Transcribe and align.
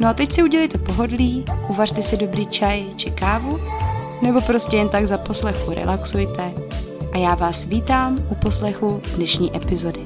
No 0.00 0.08
a 0.08 0.14
teď 0.14 0.32
si 0.32 0.42
udělejte 0.42 0.78
pohodlí, 0.78 1.44
uvařte 1.70 2.02
si 2.02 2.16
dobrý 2.16 2.46
čaj 2.46 2.94
či 2.96 3.10
kávu, 3.10 3.58
nebo 4.22 4.40
prostě 4.40 4.76
jen 4.76 4.88
tak 4.88 5.06
za 5.06 5.18
poslechu 5.18 5.74
relaxujte 5.74 6.52
a 7.12 7.18
já 7.18 7.34
vás 7.34 7.64
vítám 7.64 8.18
u 8.30 8.34
poslechu 8.34 9.02
dnešní 9.16 9.56
epizody. 9.56 10.00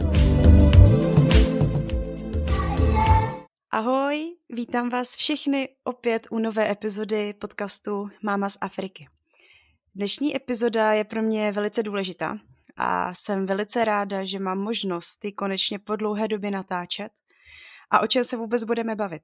Ahoj, 3.70 4.36
vítám 4.48 4.90
vás 4.90 5.16
všechny 5.16 5.68
opět 5.84 6.26
u 6.30 6.38
nové 6.38 6.70
epizody 6.70 7.34
podcastu 7.34 8.10
Máma 8.22 8.48
z 8.48 8.58
Afriky. 8.60 9.08
Dnešní 9.94 10.36
epizoda 10.36 10.92
je 10.92 11.04
pro 11.04 11.22
mě 11.22 11.52
velice 11.52 11.82
důležitá 11.82 12.38
a 12.76 13.14
jsem 13.14 13.46
velice 13.46 13.84
ráda, 13.84 14.24
že 14.24 14.38
mám 14.38 14.58
možnost 14.58 15.24
ji 15.24 15.32
konečně 15.32 15.78
po 15.78 15.96
dlouhé 15.96 16.28
době 16.28 16.50
natáčet. 16.50 17.12
A 17.90 18.00
o 18.00 18.06
čem 18.06 18.24
se 18.24 18.36
vůbec 18.36 18.64
budeme 18.64 18.96
bavit? 18.96 19.22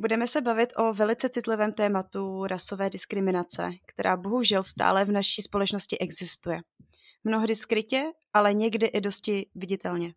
Budeme 0.00 0.28
se 0.28 0.40
bavit 0.40 0.72
o 0.76 0.92
velice 0.92 1.28
citlivém 1.28 1.72
tématu 1.72 2.46
rasové 2.46 2.90
diskriminace, 2.90 3.70
která 3.86 4.16
bohužel 4.16 4.62
stále 4.62 5.04
v 5.04 5.12
naší 5.12 5.42
společnosti 5.42 5.98
existuje. 5.98 6.60
Mnohdy 7.24 7.54
skrytě, 7.54 8.04
ale 8.32 8.54
někdy 8.54 8.86
i 8.86 9.00
dosti 9.00 9.46
viditelně. 9.54 10.14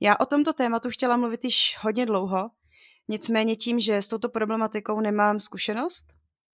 Já 0.00 0.16
o 0.20 0.26
tomto 0.26 0.52
tématu 0.52 0.90
chtěla 0.90 1.16
mluvit 1.16 1.44
již 1.44 1.76
hodně 1.80 2.06
dlouho, 2.06 2.50
nicméně 3.08 3.56
tím, 3.56 3.80
že 3.80 3.96
s 3.96 4.08
touto 4.08 4.28
problematikou 4.28 5.00
nemám 5.00 5.40
zkušenost, 5.40 6.06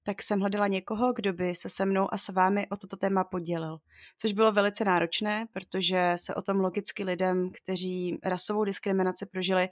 tak 0.02 0.22
jsem 0.22 0.40
hledala 0.40 0.66
někoho, 0.66 1.12
kdo 1.12 1.32
by 1.32 1.54
se 1.54 1.70
se 1.70 1.84
mnou 1.84 2.14
a 2.14 2.18
s 2.18 2.28
vámi 2.28 2.66
o 2.68 2.76
toto 2.76 2.96
téma 2.96 3.24
podělil. 3.24 3.78
Což 4.20 4.32
bylo 4.32 4.52
velice 4.52 4.84
náročné, 4.84 5.46
protože 5.52 6.12
se 6.16 6.34
o 6.34 6.42
tom 6.42 6.60
logicky 6.60 7.04
lidem, 7.04 7.50
kteří 7.62 8.18
rasovou 8.24 8.64
diskriminaci 8.64 9.26
prožili, 9.26 9.68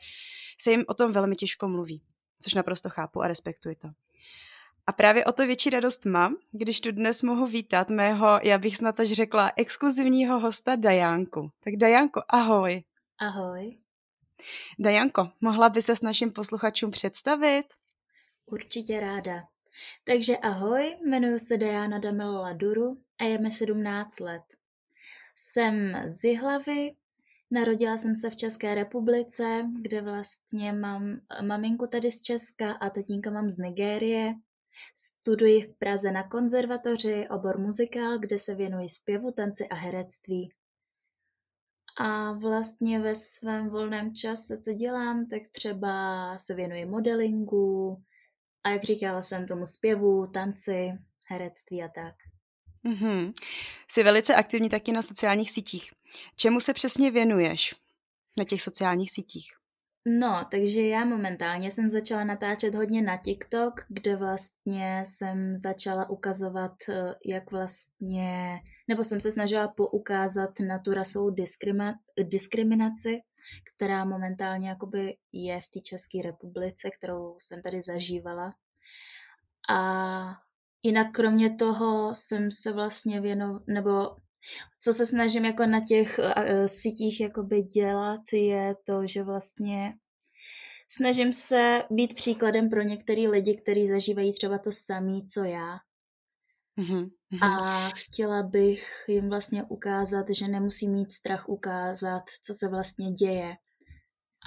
se 0.60 0.70
jim 0.70 0.84
o 0.88 0.94
tom 0.94 1.12
velmi 1.12 1.36
těžko 1.36 1.68
mluví 1.68 2.02
což 2.40 2.54
naprosto 2.54 2.90
chápu 2.90 3.22
a 3.22 3.28
respektuji 3.28 3.74
to. 3.74 3.88
A 4.86 4.92
právě 4.92 5.24
o 5.24 5.32
to 5.32 5.46
větší 5.46 5.70
radost 5.70 6.04
mám, 6.04 6.36
když 6.52 6.80
tu 6.80 6.92
dnes 6.92 7.22
mohu 7.22 7.46
vítat 7.46 7.90
mého, 7.90 8.40
já 8.42 8.58
bych 8.58 8.76
snad 8.76 9.00
až 9.00 9.12
řekla, 9.12 9.52
exkluzivního 9.56 10.40
hosta 10.40 10.76
Dajánku. 10.76 11.50
Tak 11.64 11.76
Dajánko, 11.76 12.22
ahoj. 12.28 12.82
Ahoj. 13.18 13.76
Dajanko, 14.78 15.30
mohla 15.40 15.68
by 15.68 15.82
se 15.82 15.96
s 15.96 16.00
našim 16.00 16.32
posluchačům 16.32 16.90
představit? 16.90 17.64
Určitě 18.46 19.00
ráda. 19.00 19.42
Takže 20.04 20.36
ahoj, 20.36 20.96
jmenuji 21.06 21.38
se 21.38 21.56
Diana 21.56 21.98
Damilola 21.98 22.52
Duru 22.52 22.96
a 23.20 23.24
je 23.24 23.38
mi 23.38 23.52
17 23.52 24.20
let. 24.20 24.42
Jsem 25.36 26.02
z 26.06 26.24
Jihlavy, 26.24 26.92
Narodila 27.52 27.96
jsem 27.96 28.14
se 28.14 28.30
v 28.30 28.36
České 28.36 28.74
republice, 28.74 29.62
kde 29.80 30.02
vlastně 30.02 30.72
mám 30.72 31.20
maminku 31.46 31.86
tady 31.86 32.12
z 32.12 32.20
Česka 32.20 32.72
a 32.72 32.90
tatínka 32.90 33.30
mám 33.30 33.50
z 33.50 33.58
Nigérie. 33.58 34.34
Studuji 34.94 35.62
v 35.62 35.78
Praze 35.78 36.12
na 36.12 36.28
konzervatoři 36.28 37.28
obor 37.30 37.58
muzikál, 37.58 38.18
kde 38.18 38.38
se 38.38 38.54
věnuji 38.54 38.88
zpěvu, 38.88 39.32
tanci 39.32 39.68
a 39.68 39.74
herectví. 39.74 40.52
A 41.98 42.32
vlastně 42.32 43.00
ve 43.00 43.14
svém 43.14 43.70
volném 43.70 44.14
čase, 44.14 44.58
co 44.58 44.72
dělám, 44.72 45.26
tak 45.26 45.42
třeba 45.52 45.92
se 46.38 46.54
věnuji 46.54 46.84
modelingu 46.84 48.02
a 48.64 48.70
jak 48.70 48.84
říkala 48.84 49.22
jsem 49.22 49.46
tomu 49.46 49.66
zpěvu, 49.66 50.26
tanci, 50.26 50.90
herectví 51.28 51.82
a 51.82 51.88
tak. 51.88 52.14
Mm-hmm. 52.84 53.32
Jsi 53.88 54.02
velice 54.02 54.34
aktivní 54.34 54.68
taky 54.68 54.92
na 54.92 55.02
sociálních 55.02 55.50
sítích. 55.50 55.90
Čemu 56.36 56.60
se 56.60 56.74
přesně 56.74 57.10
věnuješ 57.10 57.74
na 58.38 58.44
těch 58.44 58.62
sociálních 58.62 59.10
sítích? 59.10 59.52
No, 60.06 60.46
takže 60.50 60.82
já 60.82 61.04
momentálně 61.04 61.70
jsem 61.70 61.90
začala 61.90 62.24
natáčet 62.24 62.74
hodně 62.74 63.02
na 63.02 63.16
TikTok, 63.16 63.74
kde 63.88 64.16
vlastně 64.16 65.02
jsem 65.06 65.56
začala 65.56 66.10
ukazovat, 66.10 66.72
eh, 66.88 67.14
jak 67.26 67.52
vlastně, 67.52 68.60
nebo 68.88 69.04
jsem 69.04 69.20
se 69.20 69.32
snažila 69.32 69.68
poukázat 69.68 70.50
na 70.68 70.78
tu 70.78 70.94
rasovou 70.94 71.30
diskrima, 71.30 71.94
diskriminaci, 72.30 73.20
která 73.74 74.04
momentálně 74.04 74.68
jakoby 74.68 75.16
je 75.32 75.60
v 75.60 75.68
té 75.70 75.80
České 75.80 76.18
republice, 76.24 76.90
kterou 76.98 77.36
jsem 77.38 77.62
tady 77.62 77.82
zažívala. 77.82 78.54
A 79.68 79.80
jinak 80.82 81.06
kromě 81.12 81.56
toho 81.56 82.14
jsem 82.14 82.50
se 82.50 82.72
vlastně 82.72 83.20
věnovala, 83.20 83.64
nebo 83.68 84.16
co 84.82 84.92
se 84.92 85.06
snažím 85.06 85.44
jako 85.44 85.66
na 85.66 85.80
těch 85.88 86.18
uh, 86.18 86.66
sítích 86.66 87.20
jakoby 87.20 87.62
dělat, 87.62 88.20
je 88.32 88.74
to, 88.86 89.06
že 89.06 89.22
vlastně 89.22 89.94
snažím 90.88 91.32
se 91.32 91.82
být 91.90 92.14
příkladem 92.14 92.68
pro 92.68 92.82
některé 92.82 93.20
lidi, 93.20 93.60
kteří 93.62 93.88
zažívají 93.88 94.34
třeba 94.34 94.58
to 94.58 94.72
samé, 94.72 95.18
co 95.34 95.44
já. 95.44 95.78
Mm-hmm. 96.78 97.10
A 97.42 97.90
chtěla 97.90 98.42
bych 98.42 98.84
jim 99.08 99.28
vlastně 99.28 99.64
ukázat, 99.64 100.26
že 100.30 100.48
nemusí 100.48 100.88
mít 100.88 101.12
strach 101.12 101.48
ukázat, 101.48 102.22
co 102.44 102.54
se 102.54 102.68
vlastně 102.68 103.10
děje. 103.10 103.56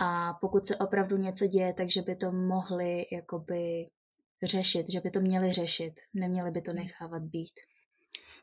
A 0.01 0.33
pokud 0.41 0.65
se 0.65 0.75
opravdu 0.75 1.17
něco 1.17 1.47
děje, 1.47 1.73
takže 1.73 2.01
by 2.01 2.15
to 2.15 2.31
mohli 2.31 3.05
jakoby 3.11 3.85
řešit, 4.43 4.91
že 4.91 4.99
by 4.99 5.11
to 5.11 5.19
měli 5.19 5.51
řešit, 5.51 5.93
neměli 6.13 6.51
by 6.51 6.61
to 6.61 6.71
mhm. 6.71 6.79
nechávat 6.79 7.21
být. 7.23 7.53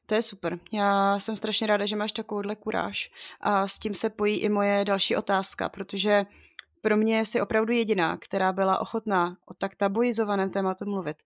To 0.06 0.14
je 0.14 0.22
super. 0.22 0.58
Já 0.72 1.18
jsem 1.18 1.36
strašně 1.36 1.66
ráda, 1.66 1.86
že 1.86 1.96
máš 1.96 2.12
takovouhle 2.12 2.56
kuráž. 2.56 3.10
A 3.40 3.68
s 3.68 3.78
tím 3.78 3.94
se 3.94 4.10
pojí 4.10 4.38
i 4.38 4.48
moje 4.48 4.84
další 4.84 5.16
otázka, 5.16 5.68
protože 5.68 6.24
pro 6.80 6.96
mě 6.96 7.26
jsi 7.26 7.40
opravdu 7.40 7.72
jediná, 7.72 8.16
která 8.16 8.52
byla 8.52 8.78
ochotná 8.78 9.36
o 9.46 9.54
tak 9.54 9.74
tabuizovaném 9.74 10.50
tématu 10.50 10.84
mluvit. 10.84 11.16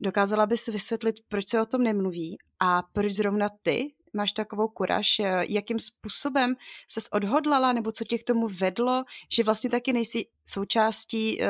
Dokázala 0.00 0.46
bys 0.46 0.66
vysvětlit, 0.66 1.14
proč 1.28 1.48
se 1.48 1.60
o 1.60 1.64
tom 1.64 1.82
nemluví 1.82 2.38
a 2.60 2.82
proč 2.92 3.12
zrovna 3.12 3.48
ty 3.62 3.92
máš 4.12 4.32
takovou 4.32 4.68
kuraž, 4.68 5.20
jakým 5.48 5.78
způsobem 5.78 6.54
ses 6.88 7.08
odhodlala, 7.12 7.72
nebo 7.72 7.92
co 7.92 8.04
tě 8.04 8.18
k 8.18 8.24
tomu 8.24 8.48
vedlo, 8.48 9.04
že 9.30 9.44
vlastně 9.44 9.70
taky 9.70 9.92
nejsi 9.92 10.26
součástí 10.44 11.40
uh, 11.40 11.46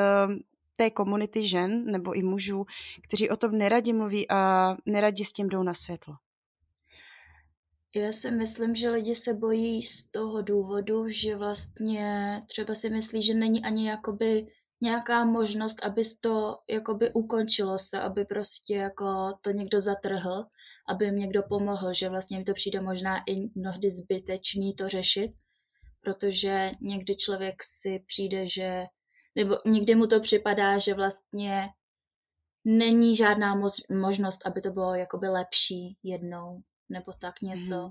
té 0.76 0.90
komunity 0.90 1.48
žen 1.48 1.84
nebo 1.84 2.12
i 2.12 2.22
mužů, 2.22 2.64
kteří 3.08 3.30
o 3.30 3.36
tom 3.36 3.58
neradi 3.58 3.92
mluví 3.92 4.30
a 4.30 4.74
neradi 4.86 5.24
s 5.24 5.32
tím 5.32 5.48
jdou 5.48 5.62
na 5.62 5.74
světlo. 5.74 6.14
Já 7.94 8.12
si 8.12 8.30
myslím, 8.30 8.74
že 8.74 8.90
lidi 8.90 9.14
se 9.14 9.34
bojí 9.34 9.82
z 9.82 10.10
toho 10.10 10.42
důvodu, 10.42 11.08
že 11.08 11.36
vlastně 11.36 12.40
třeba 12.46 12.74
si 12.74 12.90
myslí, 12.90 13.22
že 13.22 13.34
není 13.34 13.64
ani 13.64 13.88
jakoby 13.88 14.46
nějaká 14.82 15.24
možnost, 15.24 15.84
aby 15.84 16.02
to 16.20 16.56
jakoby 16.70 17.12
ukončilo 17.12 17.78
se, 17.78 18.00
aby 18.00 18.24
prostě 18.24 18.74
jako 18.74 19.32
to 19.40 19.50
někdo 19.50 19.80
zatrhl, 19.80 20.44
aby 20.88 21.04
jim 21.04 21.16
někdo 21.16 21.42
pomohl, 21.48 21.94
že 21.94 22.08
vlastně 22.08 22.36
jim 22.36 22.44
to 22.44 22.54
přijde 22.54 22.80
možná 22.80 23.18
i 23.28 23.36
mnohdy 23.56 23.90
zbytečný 23.90 24.74
to 24.74 24.88
řešit, 24.88 25.32
protože 26.00 26.70
někdy 26.80 27.16
člověk 27.16 27.62
si 27.62 28.02
přijde, 28.06 28.46
že 28.46 28.84
nebo 29.34 29.58
někdy 29.66 29.94
mu 29.94 30.06
to 30.06 30.20
připadá, 30.20 30.78
že 30.78 30.94
vlastně 30.94 31.68
není 32.64 33.16
žádná 33.16 33.54
možnost, 34.00 34.46
aby 34.46 34.60
to 34.60 34.70
bylo 34.70 34.94
jakoby 34.94 35.28
lepší 35.28 35.96
jednou 36.02 36.62
nebo 36.88 37.12
tak 37.12 37.42
něco. 37.42 37.82
Mm. 37.82 37.90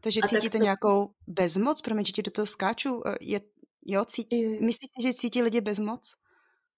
Takže 0.00 0.20
cítíte 0.28 0.58
to... 0.58 0.64
nějakou 0.64 1.10
bezmoc? 1.26 1.80
Promiň, 1.80 2.04
že 2.04 2.12
ti 2.12 2.22
do 2.22 2.30
toho 2.30 2.46
skáču. 2.46 3.02
E, 3.08 3.16
je, 3.20 3.40
jo, 3.86 4.04
cítí, 4.04 4.64
myslíte, 4.64 5.02
že 5.02 5.12
cítí 5.12 5.42
lidi 5.42 5.60
bezmoc? 5.60 6.14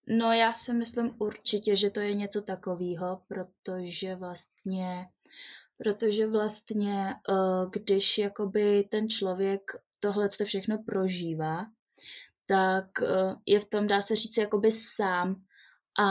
No 0.09 0.33
já 0.33 0.55
si 0.55 0.73
myslím 0.73 1.15
určitě, 1.19 1.77
že 1.77 1.91
to 1.91 2.01
je 2.01 2.15
něco 2.15 2.43
takového, 2.43 3.23
protože 3.29 4.17
vlastně 4.17 5.07
Protože 5.85 6.27
vlastně, 6.27 7.15
uh, 7.29 7.71
když 7.71 8.19
jakoby 8.19 8.85
ten 8.91 9.09
člověk 9.09 9.61
tohle 10.01 10.29
všechno 10.45 10.79
prožívá, 10.87 11.67
tak 12.51 12.87
uh, 13.03 13.37
je 13.47 13.61
v 13.61 13.69
tom, 13.69 13.87
dá 13.87 14.03
se 14.03 14.17
říct, 14.17 14.37
jakoby 14.37 14.73
sám 14.73 15.35
a 16.01 16.07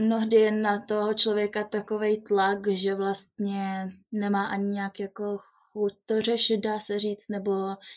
mnohdy 0.00 0.36
je 0.36 0.50
na 0.50 0.84
toho 0.86 1.14
člověka 1.14 1.64
takový 1.64 2.22
tlak, 2.22 2.68
že 2.68 2.94
vlastně 2.94 3.88
nemá 4.12 4.46
ani 4.46 4.72
nějak 4.72 5.00
jako 5.00 5.38
chuť 5.72 5.92
to 6.06 6.20
řešit, 6.20 6.56
dá 6.56 6.80
se 6.80 6.98
říct, 6.98 7.28
nebo 7.30 7.52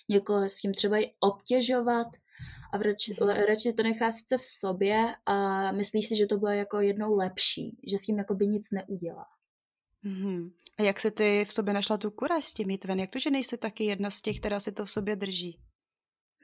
někoho 0.09 0.49
s 0.49 0.59
tím 0.59 0.73
třeba 0.73 0.97
i 0.97 1.11
obtěžovat 1.19 2.07
a 2.73 2.77
radši, 2.77 3.15
radši 3.47 3.73
to 3.73 3.83
nechá 3.83 4.11
sice 4.11 4.37
v 4.37 4.45
sobě 4.45 5.15
a 5.25 5.71
myslí 5.71 6.03
si, 6.03 6.15
že 6.15 6.25
to 6.25 6.37
bude 6.37 6.55
jako 6.55 6.79
jednou 6.79 7.15
lepší, 7.15 7.77
že 7.89 7.97
s 7.97 8.01
tím 8.01 8.17
jako 8.17 8.35
by 8.35 8.47
nic 8.47 8.71
neudělá. 8.71 9.25
Mm-hmm. 10.05 10.51
A 10.77 10.83
jak 10.83 10.99
se 10.99 11.11
ty 11.11 11.45
v 11.49 11.53
sobě 11.53 11.73
našla 11.73 11.97
tu 11.97 12.11
kuráž 12.11 12.45
s 12.45 12.53
tím 12.53 12.69
jít 12.69 12.85
ven? 12.85 12.99
Jak 12.99 13.09
to, 13.09 13.19
že 13.19 13.29
nejsi 13.29 13.57
taky 13.57 13.83
jedna 13.83 14.09
z 14.09 14.21
těch, 14.21 14.39
která 14.39 14.59
si 14.59 14.71
to 14.71 14.85
v 14.85 14.91
sobě 14.91 15.15
drží? 15.15 15.59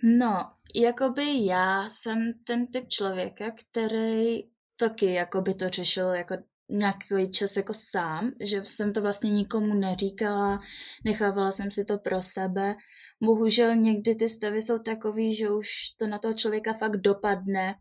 No, 0.03 0.49
jakoby 0.75 1.45
já 1.45 1.89
jsem 1.89 2.33
ten 2.43 2.65
typ 2.67 2.87
člověka, 2.87 3.51
který 3.51 4.43
taky 4.79 5.13
jakoby 5.13 5.53
to 5.53 5.69
řešil 5.69 6.07
jako 6.07 6.35
nějaký 6.69 7.31
čas 7.31 7.57
jako 7.57 7.73
sám, 7.73 8.31
že 8.41 8.63
jsem 8.63 8.93
to 8.93 9.01
vlastně 9.01 9.31
nikomu 9.31 9.73
neříkala, 9.73 10.59
nechávala 11.05 11.51
jsem 11.51 11.71
si 11.71 11.85
to 11.85 11.97
pro 11.97 12.23
sebe. 12.23 12.75
Bohužel 13.23 13.75
někdy 13.75 14.15
ty 14.15 14.29
stavy 14.29 14.61
jsou 14.61 14.79
takový, 14.79 15.35
že 15.35 15.49
už 15.49 15.67
to 15.99 16.07
na 16.07 16.17
toho 16.19 16.33
člověka 16.33 16.73
fakt 16.73 16.97
dopadne 16.97 17.75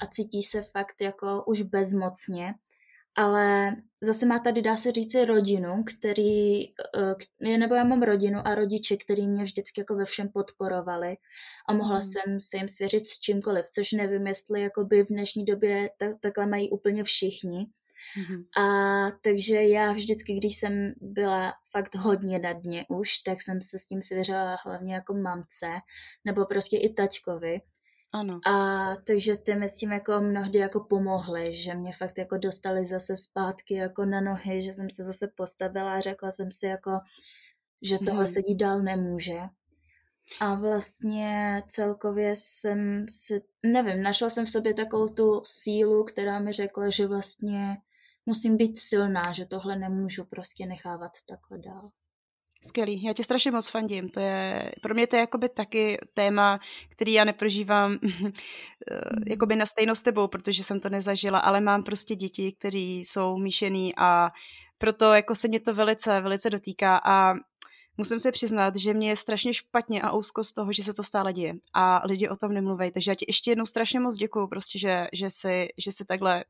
a 0.00 0.06
cítí 0.06 0.42
se 0.42 0.62
fakt 0.62 1.00
jako 1.00 1.44
už 1.46 1.62
bezmocně 1.62 2.54
ale 3.18 3.76
zase 4.00 4.26
má 4.26 4.38
tady, 4.38 4.62
dá 4.62 4.76
se 4.76 4.92
říct, 4.92 5.14
rodinu, 5.14 5.84
který, 5.84 6.64
eh, 7.44 7.58
nebo 7.58 7.74
já 7.74 7.84
mám 7.84 8.02
rodinu 8.02 8.40
a 8.44 8.54
rodiče, 8.54 8.96
který 8.96 9.28
mě 9.28 9.44
vždycky 9.44 9.80
jako 9.80 9.96
ve 9.96 10.04
všem 10.04 10.28
podporovali 10.28 11.16
a 11.68 11.72
mohla 11.72 11.96
mm. 11.96 12.02
jsem 12.02 12.40
se 12.40 12.56
jim 12.56 12.68
svěřit 12.68 13.06
s 13.06 13.20
čímkoliv, 13.20 13.66
což 13.66 13.92
nevím, 13.92 14.26
jestli 14.26 14.60
jakoby 14.60 15.02
v 15.02 15.08
dnešní 15.08 15.44
době 15.44 15.88
tak, 15.96 16.16
takhle 16.20 16.46
mají 16.46 16.70
úplně 16.70 17.04
všichni. 17.04 17.66
Mm-hmm. 18.18 18.44
A 18.62 19.10
takže 19.22 19.62
já 19.62 19.92
vždycky, 19.92 20.34
když 20.34 20.56
jsem 20.56 20.92
byla 21.00 21.54
fakt 21.72 21.94
hodně 21.94 22.38
na 22.38 22.52
dně 22.52 22.84
už, 22.88 23.18
tak 23.18 23.42
jsem 23.42 23.62
se 23.62 23.78
s 23.78 23.86
tím 23.86 24.02
svěřila 24.02 24.56
hlavně 24.64 24.94
jako 24.94 25.14
mamce, 25.14 25.66
nebo 26.24 26.46
prostě 26.46 26.76
i 26.76 26.94
taťkovi. 26.94 27.60
Ano. 28.12 28.40
A 28.46 28.94
takže 29.06 29.36
ty 29.36 29.54
mi 29.54 29.68
s 29.68 29.76
tím 29.76 29.92
jako 29.92 30.20
mnohdy 30.20 30.58
jako 30.58 30.80
pomohly, 30.80 31.54
že 31.54 31.74
mě 31.74 31.92
fakt 31.92 32.18
jako 32.18 32.38
dostali 32.38 32.86
zase 32.86 33.16
zpátky 33.16 33.74
jako 33.74 34.04
na 34.04 34.20
nohy, 34.20 34.62
že 34.62 34.72
jsem 34.72 34.90
se 34.90 35.04
zase 35.04 35.28
postavila 35.36 35.94
a 35.94 36.00
řekla 36.00 36.32
jsem 36.32 36.50
si 36.50 36.66
jako, 36.66 36.90
že 37.82 37.98
tohle 37.98 38.14
hmm. 38.14 38.26
se 38.26 38.42
dít 38.42 38.56
dál 38.56 38.82
nemůže. 38.82 39.40
A 40.40 40.54
vlastně 40.54 41.62
celkově 41.66 42.36
jsem 42.36 43.06
si, 43.08 43.42
nevím, 43.64 44.02
našla 44.02 44.30
jsem 44.30 44.44
v 44.44 44.50
sobě 44.50 44.74
takovou 44.74 45.08
tu 45.08 45.42
sílu, 45.44 46.04
která 46.04 46.38
mi 46.38 46.52
řekla, 46.52 46.90
že 46.90 47.06
vlastně 47.06 47.76
musím 48.26 48.56
být 48.56 48.78
silná, 48.78 49.22
že 49.32 49.46
tohle 49.46 49.78
nemůžu 49.78 50.24
prostě 50.24 50.66
nechávat 50.66 51.10
takhle 51.28 51.58
dál. 51.58 51.90
Skvělý, 52.60 53.02
já 53.02 53.12
tě 53.12 53.24
strašně 53.24 53.50
moc 53.50 53.68
fandím. 53.68 54.08
To 54.08 54.20
je, 54.20 54.72
pro 54.82 54.94
mě 54.94 55.06
to 55.06 55.16
je 55.16 55.20
jakoby 55.20 55.48
taky 55.48 55.98
téma, 56.14 56.60
který 56.88 57.12
já 57.12 57.24
neprožívám 57.24 57.98
eh, 58.02 59.00
jakoby 59.26 59.56
na 59.56 59.66
stejno 59.66 59.94
s 59.94 60.02
tebou, 60.02 60.28
protože 60.28 60.64
jsem 60.64 60.80
to 60.80 60.88
nezažila, 60.88 61.38
ale 61.38 61.60
mám 61.60 61.82
prostě 61.82 62.14
děti, 62.14 62.52
které 62.52 62.78
jsou 62.78 63.36
míšený 63.36 63.94
a 63.96 64.30
proto 64.78 65.12
jako 65.12 65.34
se 65.34 65.48
mě 65.48 65.60
to 65.60 65.74
velice, 65.74 66.20
velice 66.20 66.50
dotýká 66.50 67.00
a 67.04 67.34
musím 67.98 68.20
se 68.20 68.32
přiznat, 68.32 68.76
že 68.76 68.94
mě 68.94 69.08
je 69.08 69.16
strašně 69.16 69.54
špatně 69.54 70.02
a 70.02 70.12
úzko 70.12 70.44
z 70.44 70.52
toho, 70.52 70.72
že 70.72 70.82
se 70.82 70.94
to 70.94 71.02
stále 71.02 71.32
děje 71.32 71.54
a 71.74 72.02
lidi 72.04 72.28
o 72.28 72.36
tom 72.36 72.52
nemluví. 72.52 72.90
Takže 72.90 73.10
já 73.10 73.14
ti 73.14 73.24
ještě 73.28 73.50
jednou 73.50 73.66
strašně 73.66 74.00
moc 74.00 74.14
děkuju, 74.14 74.46
prostě, 74.46 74.78
že, 74.78 75.06
že, 75.12 75.30
si, 75.30 75.68
že 75.78 75.92
si 75.92 76.04
takhle 76.04 76.44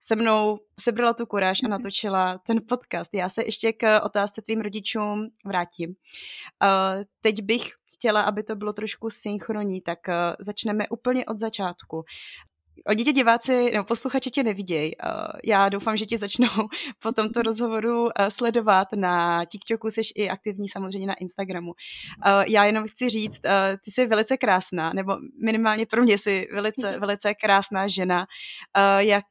se 0.00 0.16
mnou 0.16 0.58
sebrala 0.80 1.14
tu 1.14 1.26
kuráž 1.26 1.62
a 1.62 1.66
mhm. 1.66 1.70
natočila 1.70 2.38
ten 2.38 2.60
podcast. 2.68 3.14
Já 3.14 3.28
se 3.28 3.44
ještě 3.44 3.72
k 3.72 4.00
otázce 4.00 4.42
tvým 4.42 4.60
rodičům 4.60 5.28
vrátím. 5.46 5.90
Uh, 5.90 7.04
teď 7.20 7.42
bych 7.42 7.62
chtěla, 7.94 8.22
aby 8.22 8.42
to 8.42 8.56
bylo 8.56 8.72
trošku 8.72 9.10
synchronní, 9.10 9.80
tak 9.80 9.98
uh, 10.08 10.14
začneme 10.40 10.88
úplně 10.88 11.26
od 11.26 11.38
začátku. 11.38 12.04
Oni 12.86 13.04
tě 13.04 13.12
diváci 13.12 13.70
nebo 13.72 13.84
posluchači 13.84 14.30
tě 14.30 14.42
nevidějí. 14.42 14.92
Eh, 15.02 15.06
já 15.44 15.68
doufám, 15.68 15.96
že 15.96 16.06
tě 16.06 16.18
začnou 16.18 16.48
po 17.02 17.12
tomto 17.12 17.42
rozhovoru 17.42 18.08
eh, 18.18 18.30
sledovat 18.30 18.88
na 18.94 19.44
TikToku, 19.44 19.90
jsi 19.90 20.00
i 20.14 20.28
aktivní 20.28 20.68
samozřejmě 20.68 21.06
na 21.06 21.14
Instagramu. 21.14 21.72
Eh, 22.26 22.44
já 22.48 22.64
jenom 22.64 22.88
chci 22.88 23.08
říct, 23.08 23.40
ty 23.84 23.90
jsi 23.90 24.06
velice 24.06 24.36
krásná, 24.36 24.92
nebo 24.92 25.16
minimálně 25.42 25.86
pro 25.86 26.02
mě 26.02 26.18
jsi 26.18 26.48
velice, 26.52 26.98
velice 27.00 27.34
krásná 27.34 27.88
žena, 27.88 28.26
jak 28.98 29.24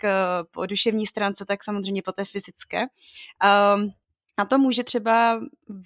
po 0.51 0.65
duševní 0.65 1.07
stránce, 1.07 1.45
tak 1.45 1.63
samozřejmě 1.63 2.01
po 2.01 2.11
té 2.11 2.25
fyzické. 2.25 2.81
Ehm, 3.44 3.89
a 4.38 4.45
to 4.45 4.57
může 4.57 4.83
třeba 4.83 5.39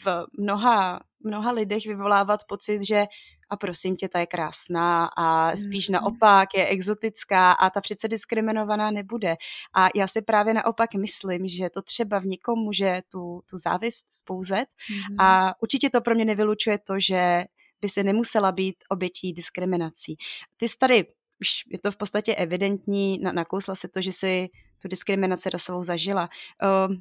v 0.05 0.25
mnoha, 0.37 0.99
mnoha 1.23 1.51
lidech 1.51 1.85
vyvolávat 1.85 2.39
pocit, 2.47 2.87
že 2.87 3.05
a 3.51 3.57
prosím 3.57 3.95
tě, 3.95 4.09
ta 4.09 4.19
je 4.19 4.25
krásná 4.25 5.09
a 5.17 5.55
spíš 5.55 5.89
mm. 5.89 5.93
naopak 5.93 6.49
je 6.55 6.67
exotická 6.67 7.51
a 7.51 7.69
ta 7.69 7.81
přece 7.81 8.07
diskriminovaná 8.07 8.91
nebude. 8.91 9.35
A 9.73 9.89
já 9.95 10.07
si 10.07 10.21
právě 10.21 10.53
naopak 10.53 10.93
myslím, 10.93 11.47
že 11.47 11.69
to 11.69 11.81
třeba 11.81 12.19
v 12.19 12.25
někom 12.25 12.59
může 12.59 13.01
tu, 13.09 13.41
tu 13.49 13.57
závist 13.57 14.05
spouzet 14.09 14.65
mm. 14.89 15.19
a 15.19 15.55
určitě 15.61 15.89
to 15.89 16.01
pro 16.01 16.15
mě 16.15 16.25
nevylučuje 16.25 16.77
to, 16.77 16.93
že 16.99 17.45
by 17.81 17.89
se 17.89 18.03
nemusela 18.03 18.51
být 18.51 18.75
obětí 18.89 19.33
diskriminací. 19.33 20.17
Ty 20.57 20.67
jsi 20.67 20.77
tady, 20.77 21.05
už 21.41 21.49
je 21.71 21.79
to 21.79 21.91
v 21.91 21.97
podstatě 21.97 22.35
evidentní, 22.35 23.19
nakousla 23.19 23.75
se 23.75 23.87
to, 23.87 24.01
že 24.01 24.11
si 24.11 24.49
tu 24.81 24.87
diskriminaci 24.87 25.49
rasovou 25.49 25.83
zažila. 25.83 26.29
Uh, 26.63 26.95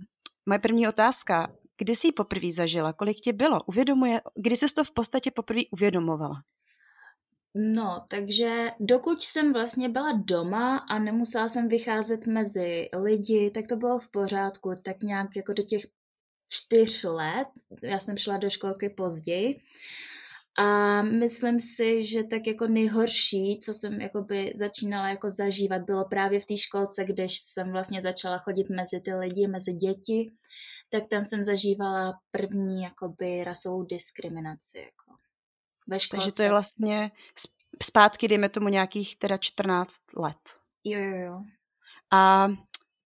moje 0.47 0.59
první 0.59 0.89
otázka, 0.89 1.53
Kdy 1.81 1.97
jsi 1.97 2.07
ji 2.07 2.13
poprvé 2.13 2.53
zažila? 2.53 2.93
Kolik 2.93 3.21
tě 3.21 3.33
bylo? 3.33 3.63
Uvědomuje, 3.67 4.21
kdy 4.37 4.57
jsi 4.57 4.67
to 4.75 4.85
v 4.85 4.91
podstatě 4.91 5.31
poprvé 5.31 5.61
uvědomovala? 5.73 6.41
No, 7.55 8.05
takže 8.11 8.71
dokud 8.81 9.23
jsem 9.23 9.53
vlastně 9.53 9.89
byla 9.89 10.13
doma 10.25 10.77
a 10.77 10.99
nemusela 10.99 11.49
jsem 11.49 11.69
vycházet 11.69 12.27
mezi 12.27 12.89
lidi, 13.03 13.51
tak 13.55 13.67
to 13.67 13.77
bylo 13.77 13.99
v 13.99 14.11
pořádku, 14.11 14.75
tak 14.83 15.03
nějak 15.03 15.37
jako 15.37 15.53
do 15.53 15.63
těch 15.63 15.83
čtyř 16.49 17.05
let, 17.05 17.49
já 17.83 18.01
jsem 18.01 18.17
šla 18.17 18.37
do 18.37 18.51
školky 18.51 18.91
později 18.91 19.57
a 20.59 21.03
myslím 21.03 21.61
si, 21.61 22.07
že 22.07 22.25
tak 22.25 22.47
jako 22.47 22.67
nejhorší, 22.67 23.59
co 23.63 23.75
jsem 23.75 24.01
jakoby 24.01 24.53
začínala 24.57 25.09
jako 25.09 25.31
zažívat, 25.31 25.83
bylo 25.83 26.05
právě 26.05 26.41
v 26.41 26.47
té 26.47 26.57
školce, 26.57 27.05
kde 27.05 27.25
jsem 27.25 27.73
vlastně 27.73 28.01
začala 28.01 28.39
chodit 28.39 28.71
mezi 28.71 29.01
ty 29.01 29.15
lidi, 29.15 29.47
mezi 29.47 29.73
děti 29.73 30.33
tak 30.91 31.09
tam 31.11 31.25
jsem 31.25 31.45
zažívala 31.45 32.21
první 32.31 32.83
jakoby 32.83 33.45
rasovou 33.45 33.83
diskriminaci. 33.83 34.79
Jako 34.79 35.21
ve 35.87 36.01
školce. 36.01 36.25
Takže 36.25 36.37
to 36.37 36.43
je 36.43 36.51
vlastně 36.51 37.11
zpátky, 37.83 38.29
dejme 38.29 38.49
tomu 38.49 38.69
nějakých 38.69 39.17
teda 39.17 39.37
14 39.37 39.95
let. 40.17 40.37
Jo, 40.85 41.01
jo, 41.01 41.17
jo. 41.17 41.43
A 42.13 42.49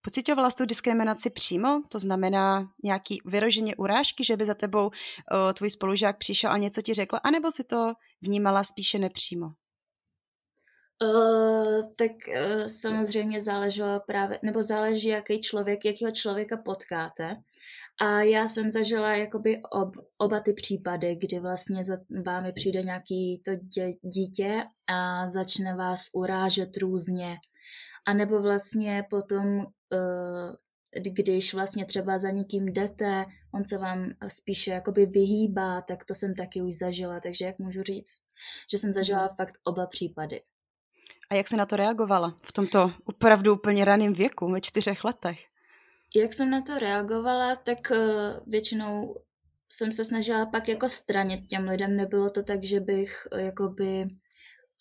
pocitovala 0.01 0.51
jsi 0.51 0.57
tu 0.57 0.65
diskriminaci 0.65 1.29
přímo? 1.29 1.81
To 1.89 1.99
znamená 1.99 2.71
nějaký 2.83 3.21
vyroženě 3.25 3.75
urážky, 3.75 4.23
že 4.23 4.37
by 4.37 4.45
za 4.45 4.53
tebou 4.53 4.87
uh, 4.87 4.91
tvůj 5.53 5.69
spolužák 5.69 6.17
přišel 6.17 6.51
a 6.51 6.57
něco 6.57 6.81
ti 6.81 6.93
řekl, 6.93 7.17
anebo 7.23 7.51
si 7.51 7.63
to 7.63 7.93
vnímala 8.21 8.63
spíše 8.63 8.99
nepřímo? 8.99 9.47
Uh, 11.03 11.93
tak 11.97 12.11
uh, 12.11 12.65
samozřejmě 12.65 13.41
záleželo 13.41 14.01
právě, 14.07 14.39
nebo 14.43 14.63
záleží, 14.63 15.09
jaký 15.09 15.41
člověk, 15.41 15.85
jakého 15.85 16.11
člověka 16.11 16.57
potkáte. 16.57 17.35
A 18.01 18.21
já 18.21 18.47
jsem 18.47 18.69
zažila 18.69 19.15
jakoby 19.15 19.61
ob, 19.71 19.95
oba 20.17 20.39
ty 20.39 20.53
případy, 20.53 21.15
kdy 21.15 21.39
vlastně 21.39 21.83
za 21.83 21.97
vámi 22.25 22.51
přijde 22.51 22.81
nějaký 22.81 23.41
to 23.45 23.51
dě, 23.55 23.93
dítě 24.01 24.63
a 24.89 25.29
začne 25.29 25.75
vás 25.75 26.09
urážet 26.13 26.77
různě. 26.77 27.37
A 28.07 28.13
nebo 28.13 28.41
vlastně 28.41 29.03
potom, 29.09 29.57
uh, 29.57 30.55
když 31.01 31.53
vlastně 31.53 31.85
třeba 31.85 32.19
za 32.19 32.31
někým 32.31 32.65
jdete, 32.65 33.25
on 33.53 33.67
se 33.67 33.77
vám 33.77 34.09
spíše 34.27 34.71
jakoby 34.71 35.05
vyhýbá, 35.05 35.81
tak 35.81 36.05
to 36.05 36.15
jsem 36.15 36.35
taky 36.35 36.61
už 36.61 36.75
zažila. 36.75 37.19
Takže 37.19 37.45
jak 37.45 37.59
můžu 37.59 37.83
říct, 37.83 38.21
že 38.71 38.77
jsem 38.77 38.93
zažila 38.93 39.25
mhm. 39.25 39.35
fakt 39.35 39.55
oba 39.63 39.87
případy. 39.87 40.41
A 41.29 41.35
jak 41.35 41.47
se 41.47 41.57
na 41.57 41.65
to 41.65 41.75
reagovala 41.75 42.35
v 42.45 42.51
tomto 42.51 42.91
opravdu 43.05 43.53
úplně 43.53 43.85
raném 43.85 44.13
věku, 44.13 44.51
ve 44.51 44.61
čtyřech 44.61 45.03
letech? 45.03 45.39
Jak 46.15 46.33
jsem 46.33 46.49
na 46.49 46.61
to 46.61 46.79
reagovala, 46.79 47.55
tak 47.55 47.77
uh, 47.91 47.97
většinou 48.47 49.15
jsem 49.69 49.91
se 49.91 50.05
snažila 50.05 50.45
pak 50.45 50.67
jako 50.67 50.89
stranit 50.89 51.47
těm 51.47 51.67
lidem. 51.67 51.97
Nebylo 51.97 52.29
to 52.29 52.43
tak, 52.43 52.63
že 52.63 52.79
bych 52.79 53.27
uh, 53.33 53.39
jakoby 53.39 54.05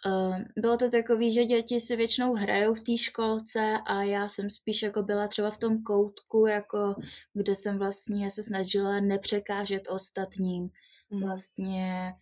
Uh, 0.06 0.38
bylo 0.56 0.76
to 0.76 0.90
takový, 0.90 1.30
že 1.30 1.44
děti 1.44 1.80
si 1.80 1.96
většinou 1.96 2.34
hrajou 2.34 2.74
v 2.74 2.80
té 2.80 2.96
školce 2.96 3.78
a 3.86 4.02
já 4.02 4.28
jsem 4.28 4.50
spíš 4.50 4.82
jako 4.82 5.02
byla 5.02 5.28
třeba 5.28 5.50
v 5.50 5.58
tom 5.58 5.82
koutku, 5.82 6.46
jako 6.46 6.94
kde 7.34 7.56
jsem 7.56 7.78
vlastně 7.78 8.30
se 8.30 8.42
snažila 8.42 9.00
nepřekážet 9.00 9.82
ostatním. 9.90 10.70
Mm. 11.10 11.20
Vlastně, 11.20 12.12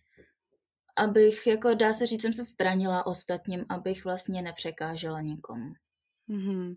abych, 0.95 1.47
jako 1.47 1.73
dá 1.73 1.93
se 1.93 2.07
říct, 2.07 2.21
jsem 2.21 2.33
se 2.33 2.45
stranila 2.45 3.07
ostatním, 3.07 3.65
abych 3.69 4.05
vlastně 4.05 4.41
nepřekážela 4.41 5.21
nikomu. 5.21 5.69
Mm-hmm. 6.29 6.75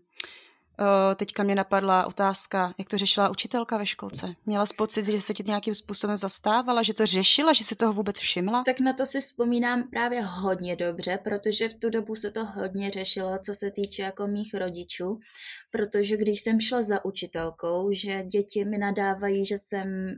Teďka 1.15 1.43
mě 1.43 1.55
napadla 1.55 2.05
otázka, 2.05 2.73
jak 2.77 2.89
to 2.89 2.97
řešila 2.97 3.29
učitelka 3.29 3.77
ve 3.77 3.85
školce. 3.85 4.35
Měla 4.45 4.65
jsi 4.65 4.73
pocit, 4.73 5.05
že 5.05 5.21
se 5.21 5.33
ti 5.33 5.43
nějakým 5.47 5.75
způsobem 5.75 6.17
zastávala, 6.17 6.83
že 6.83 6.93
to 6.93 7.05
řešila, 7.05 7.53
že 7.53 7.63
si 7.63 7.75
toho 7.75 7.93
vůbec 7.93 8.19
všimla? 8.19 8.63
Tak 8.65 8.79
na 8.79 8.93
to 8.93 9.05
si 9.05 9.19
vzpomínám 9.19 9.89
právě 9.89 10.21
hodně 10.21 10.75
dobře, 10.75 11.19
protože 11.23 11.69
v 11.69 11.73
tu 11.73 11.89
dobu 11.89 12.15
se 12.15 12.31
to 12.31 12.45
hodně 12.45 12.89
řešilo, 12.89 13.37
co 13.45 13.53
se 13.55 13.71
týče 13.71 14.01
jako 14.01 14.27
mých 14.27 14.53
rodičů, 14.53 15.19
protože 15.71 16.17
když 16.17 16.41
jsem 16.41 16.59
šla 16.59 16.81
za 16.81 17.05
učitelkou, 17.05 17.91
že 17.91 18.23
děti 18.23 18.65
mi 18.65 18.77
nadávají, 18.77 19.45
že 19.45 19.57
jsem 19.57 20.13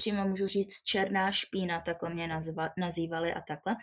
přímo 0.00 0.24
můžu 0.24 0.46
říct 0.46 0.82
černá 0.84 1.32
špína, 1.32 1.80
takhle 1.80 2.10
mě 2.10 2.26
nazva, 2.26 2.68
nazývali 2.78 3.34
a 3.34 3.40
takhle. 3.40 3.76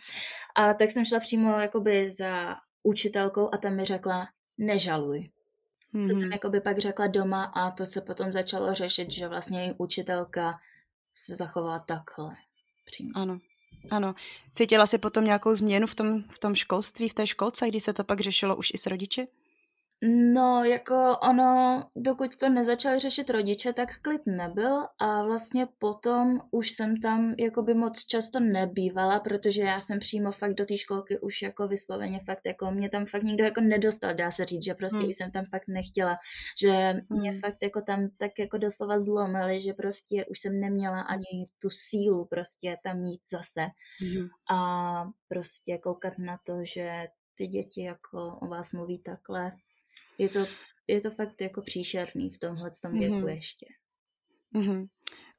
A 0.56 0.74
tak 0.74 0.90
jsem 0.90 1.04
šla 1.04 1.20
přímo 1.20 1.58
jakoby 1.58 2.10
za 2.10 2.56
učitelkou 2.82 3.54
a 3.54 3.56
tam 3.56 3.76
mi 3.76 3.84
řekla, 3.84 4.28
nežaluj. 4.58 5.30
Mm-hmm. 5.94 6.10
To 6.10 6.18
jsem 6.18 6.32
jakoby 6.32 6.60
pak 6.60 6.78
řekla 6.78 7.06
doma 7.06 7.44
a 7.44 7.70
to 7.70 7.86
se 7.86 8.00
potom 8.00 8.32
začalo 8.32 8.74
řešit, 8.74 9.10
že 9.10 9.28
vlastně 9.28 9.62
její 9.62 9.74
učitelka 9.78 10.58
se 11.14 11.36
zachovala 11.36 11.78
takhle. 11.78 12.36
Přímo. 12.84 13.10
Ano, 13.14 13.38
ano. 13.90 14.14
Cítila 14.54 14.86
jsi 14.86 14.98
potom 14.98 15.24
nějakou 15.24 15.54
změnu 15.54 15.86
v 15.86 15.94
tom, 15.94 16.22
v 16.22 16.38
tom 16.38 16.54
školství, 16.54 17.08
v 17.08 17.14
té 17.14 17.26
školce, 17.26 17.68
když 17.68 17.84
se 17.84 17.92
to 17.92 18.04
pak 18.04 18.20
řešilo 18.20 18.56
už 18.56 18.70
i 18.74 18.78
s 18.78 18.86
rodiči? 18.86 19.28
No, 20.02 20.64
jako 20.64 21.18
ono, 21.22 21.84
dokud 21.96 22.36
to 22.36 22.48
nezačali 22.48 22.98
řešit 22.98 23.30
rodiče, 23.30 23.72
tak 23.72 23.88
klid 24.02 24.22
nebyl 24.26 24.86
a 25.00 25.22
vlastně 25.22 25.66
potom 25.78 26.40
už 26.50 26.70
jsem 26.70 27.00
tam 27.00 27.34
jakoby 27.38 27.74
moc 27.74 28.04
často 28.04 28.40
nebývala, 28.40 29.20
protože 29.20 29.62
já 29.62 29.80
jsem 29.80 29.98
přímo 29.98 30.32
fakt 30.32 30.54
do 30.54 30.64
té 30.64 30.76
školky 30.76 31.20
už 31.20 31.42
jako 31.42 31.68
vysloveně 31.68 32.20
fakt 32.20 32.46
jako 32.46 32.70
mě 32.70 32.88
tam 32.88 33.04
fakt 33.04 33.22
nikdo 33.22 33.44
jako 33.44 33.60
nedostal, 33.60 34.14
dá 34.14 34.30
se 34.30 34.44
říct, 34.44 34.64
že 34.64 34.74
prostě 34.74 34.98
hmm. 34.98 35.08
už 35.08 35.16
jsem 35.16 35.30
tam 35.30 35.44
fakt 35.50 35.68
nechtěla, 35.68 36.16
že 36.60 36.94
mě 37.08 37.30
hmm. 37.30 37.40
fakt 37.40 37.62
jako 37.62 37.80
tam 37.82 38.08
tak 38.16 38.38
jako 38.38 38.58
doslova 38.58 38.98
zlomili, 38.98 39.60
že 39.60 39.72
prostě 39.72 40.24
už 40.24 40.38
jsem 40.38 40.60
neměla 40.60 41.00
ani 41.00 41.44
tu 41.62 41.70
sílu 41.70 42.24
prostě 42.24 42.76
tam 42.84 43.00
mít 43.00 43.20
zase 43.30 43.66
hmm. 44.00 44.28
a 44.50 44.58
prostě 45.28 45.78
koukat 45.78 46.18
na 46.18 46.38
to, 46.46 46.54
že 46.62 47.06
ty 47.34 47.46
děti 47.46 47.82
jako 47.82 48.38
o 48.42 48.46
vás 48.46 48.72
mluví 48.72 48.98
takhle, 48.98 49.52
je 50.18 50.28
to, 50.28 50.46
je 50.88 51.00
to 51.00 51.10
fakt 51.10 51.40
jako 51.40 51.62
příšerný 51.62 52.30
v 52.30 52.38
tomhle 52.38 52.70
tom 52.82 52.98
věku 52.98 53.14
mm-hmm. 53.14 53.28
ještě. 53.28 53.66
Mm-hmm. 54.54 54.86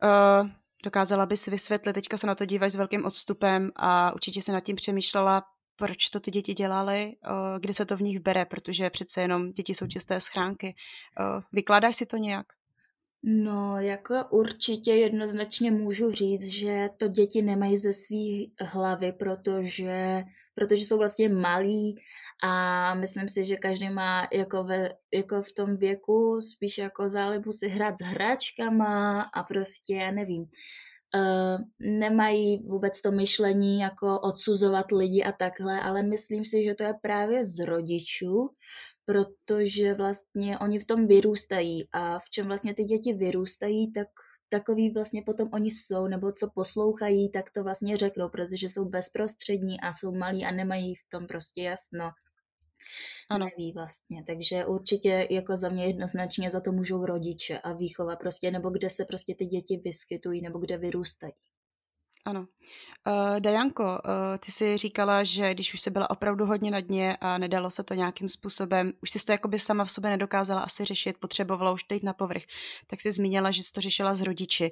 Uh, 0.03 0.49
dokázala 0.83 1.25
bys 1.25 1.45
vysvětlit, 1.45 1.93
teďka 1.93 2.17
se 2.17 2.27
na 2.27 2.35
to 2.35 2.45
díváš 2.45 2.71
s 2.71 2.75
velkým 2.75 3.05
odstupem 3.05 3.71
a 3.75 4.13
určitě 4.13 4.41
se 4.41 4.51
nad 4.51 4.59
tím 4.59 4.75
přemýšlela, 4.75 5.43
proč 5.75 6.09
to 6.09 6.19
ty 6.19 6.31
děti 6.31 6.53
dělali, 6.53 7.15
uh, 7.29 7.59
kdy 7.59 7.73
se 7.73 7.85
to 7.85 7.97
v 7.97 8.01
nich 8.01 8.19
bere, 8.19 8.45
protože 8.45 8.89
přece 8.89 9.21
jenom 9.21 9.51
děti 9.51 9.75
jsou 9.75 9.87
čisté 9.87 10.21
schránky. 10.21 10.75
Uh, 11.19 11.43
vykládáš 11.51 11.95
si 11.95 12.05
to 12.05 12.17
nějak? 12.17 12.45
No, 13.23 13.79
jako 13.79 14.15
určitě 14.31 14.91
jednoznačně 14.91 15.71
můžu 15.71 16.11
říct, 16.11 16.47
že 16.47 16.89
to 16.97 17.07
děti 17.07 17.41
nemají 17.41 17.77
ze 17.77 17.93
své 17.93 18.45
hlavy, 18.61 19.11
protože, 19.11 20.23
protože 20.55 20.85
jsou 20.85 20.97
vlastně 20.97 21.29
malí 21.29 21.95
a 22.43 22.93
myslím 22.93 23.29
si, 23.29 23.45
že 23.45 23.55
každý 23.55 23.89
má 23.89 24.27
jako, 24.33 24.63
ve, 24.63 24.89
jako 25.13 25.41
v 25.41 25.53
tom 25.53 25.77
věku 25.77 26.41
spíš 26.41 26.77
jako 26.77 27.09
zálibu 27.09 27.51
si 27.51 27.67
hrát 27.67 27.97
s 27.97 28.01
hračkama 28.01 29.21
a 29.21 29.43
prostě, 29.43 29.95
já 29.95 30.11
nevím, 30.11 30.41
uh, 30.41 31.61
nemají 31.99 32.63
vůbec 32.67 33.01
to 33.01 33.11
myšlení 33.11 33.79
jako 33.79 34.19
odsuzovat 34.19 34.91
lidi 34.91 35.23
a 35.23 35.31
takhle, 35.31 35.81
ale 35.81 36.01
myslím 36.01 36.45
si, 36.45 36.63
že 36.63 36.73
to 36.73 36.83
je 36.83 36.93
právě 37.01 37.43
z 37.43 37.65
rodičů, 37.65 38.49
protože 39.05 39.93
vlastně 39.93 40.59
oni 40.59 40.79
v 40.79 40.85
tom 40.85 41.07
vyrůstají 41.07 41.83
a 41.91 42.19
v 42.19 42.29
čem 42.29 42.47
vlastně 42.47 42.73
ty 42.73 42.83
děti 42.83 43.13
vyrůstají, 43.13 43.91
tak 43.91 44.07
takový 44.49 44.93
vlastně 44.93 45.21
potom 45.25 45.49
oni 45.53 45.71
jsou, 45.71 46.07
nebo 46.07 46.31
co 46.31 46.49
poslouchají, 46.55 47.31
tak 47.31 47.51
to 47.51 47.63
vlastně 47.63 47.97
řeknou, 47.97 48.29
protože 48.29 48.69
jsou 48.69 48.85
bezprostřední 48.85 49.81
a 49.81 49.93
jsou 49.93 50.15
malí 50.15 50.45
a 50.45 50.51
nemají 50.51 50.95
v 50.95 51.09
tom 51.11 51.27
prostě 51.27 51.61
jasno. 51.61 52.11
Ano. 53.29 53.45
Neví 53.45 53.73
vlastně, 53.73 54.23
takže 54.27 54.65
určitě 54.65 55.27
jako 55.29 55.57
za 55.57 55.69
mě 55.69 55.85
jednoznačně 55.85 56.49
za 56.49 56.59
to 56.59 56.71
můžou 56.71 57.05
rodiče 57.05 57.59
a 57.59 57.73
výchova 57.73 58.15
prostě, 58.15 58.51
nebo 58.51 58.69
kde 58.69 58.89
se 58.89 59.05
prostě 59.05 59.35
ty 59.35 59.45
děti 59.45 59.81
vyskytují, 59.83 60.41
nebo 60.41 60.59
kde 60.59 60.77
vyrůstají. 60.77 61.33
Ano. 62.25 62.47
Uh, 63.07 63.39
Dajanko, 63.39 63.83
uh, 63.83 64.37
ty 64.39 64.51
jsi 64.51 64.77
říkala, 64.77 65.23
že 65.23 65.53
když 65.53 65.73
už 65.73 65.81
se 65.81 65.91
byla 65.91 66.09
opravdu 66.09 66.45
hodně 66.45 66.71
na 66.71 66.79
dně 66.79 67.17
a 67.21 67.37
nedalo 67.37 67.71
se 67.71 67.83
to 67.83 67.93
nějakým 67.93 68.29
způsobem, 68.29 68.93
už 69.01 69.09
jsi 69.09 69.25
to 69.25 69.31
jakoby 69.31 69.59
sama 69.59 69.85
v 69.85 69.91
sobě 69.91 70.09
nedokázala 70.09 70.61
asi 70.61 70.85
řešit, 70.85 71.17
potřebovala 71.19 71.71
už 71.71 71.85
jít 71.91 72.03
na 72.03 72.13
povrch, 72.13 72.43
tak 72.87 73.01
jsi 73.01 73.11
zmínila, 73.11 73.51
že 73.51 73.63
jsi 73.63 73.73
to 73.73 73.81
řešila 73.81 74.15
s 74.15 74.21
rodiči. 74.21 74.71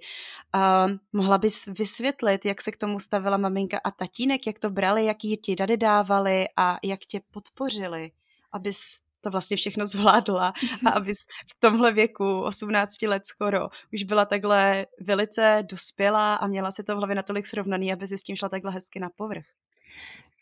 Uh, 0.55 0.91
mohla 1.13 1.37
bys 1.37 1.65
vysvětlit, 1.65 2.45
jak 2.45 2.61
se 2.61 2.71
k 2.71 2.77
tomu 2.77 2.99
stavila 2.99 3.37
maminka 3.37 3.79
a 3.83 3.91
tatínek, 3.91 4.47
jak 4.47 4.59
to 4.59 4.69
brali, 4.69 5.05
jaký 5.05 5.37
ti 5.37 5.55
dady 5.55 5.77
dávali 5.77 6.47
a 6.57 6.77
jak 6.83 6.99
tě 6.99 7.21
podpořili, 7.31 8.11
abys 8.51 9.06
to 9.27 9.31
vlastně 9.31 9.57
všechno 9.57 9.85
zvládla. 9.85 10.53
A 10.85 10.89
aby 10.89 11.13
v 11.13 11.59
tomhle 11.59 11.93
věku, 11.93 12.41
18 12.41 13.01
let 13.01 13.25
skoro, 13.25 13.67
už 13.93 14.03
byla 14.03 14.25
takhle 14.25 14.85
velice 14.99 15.63
dospělá 15.69 16.35
a 16.35 16.47
měla 16.47 16.71
si 16.71 16.83
to 16.83 16.95
v 16.95 16.97
hlavě 16.97 17.15
natolik 17.15 17.47
srovnaný, 17.47 17.93
aby 17.93 18.07
si 18.07 18.17
s 18.17 18.23
tím 18.23 18.35
šla 18.35 18.49
takhle 18.49 18.71
hezky 18.71 18.99
na 18.99 19.09
povrch. 19.15 19.45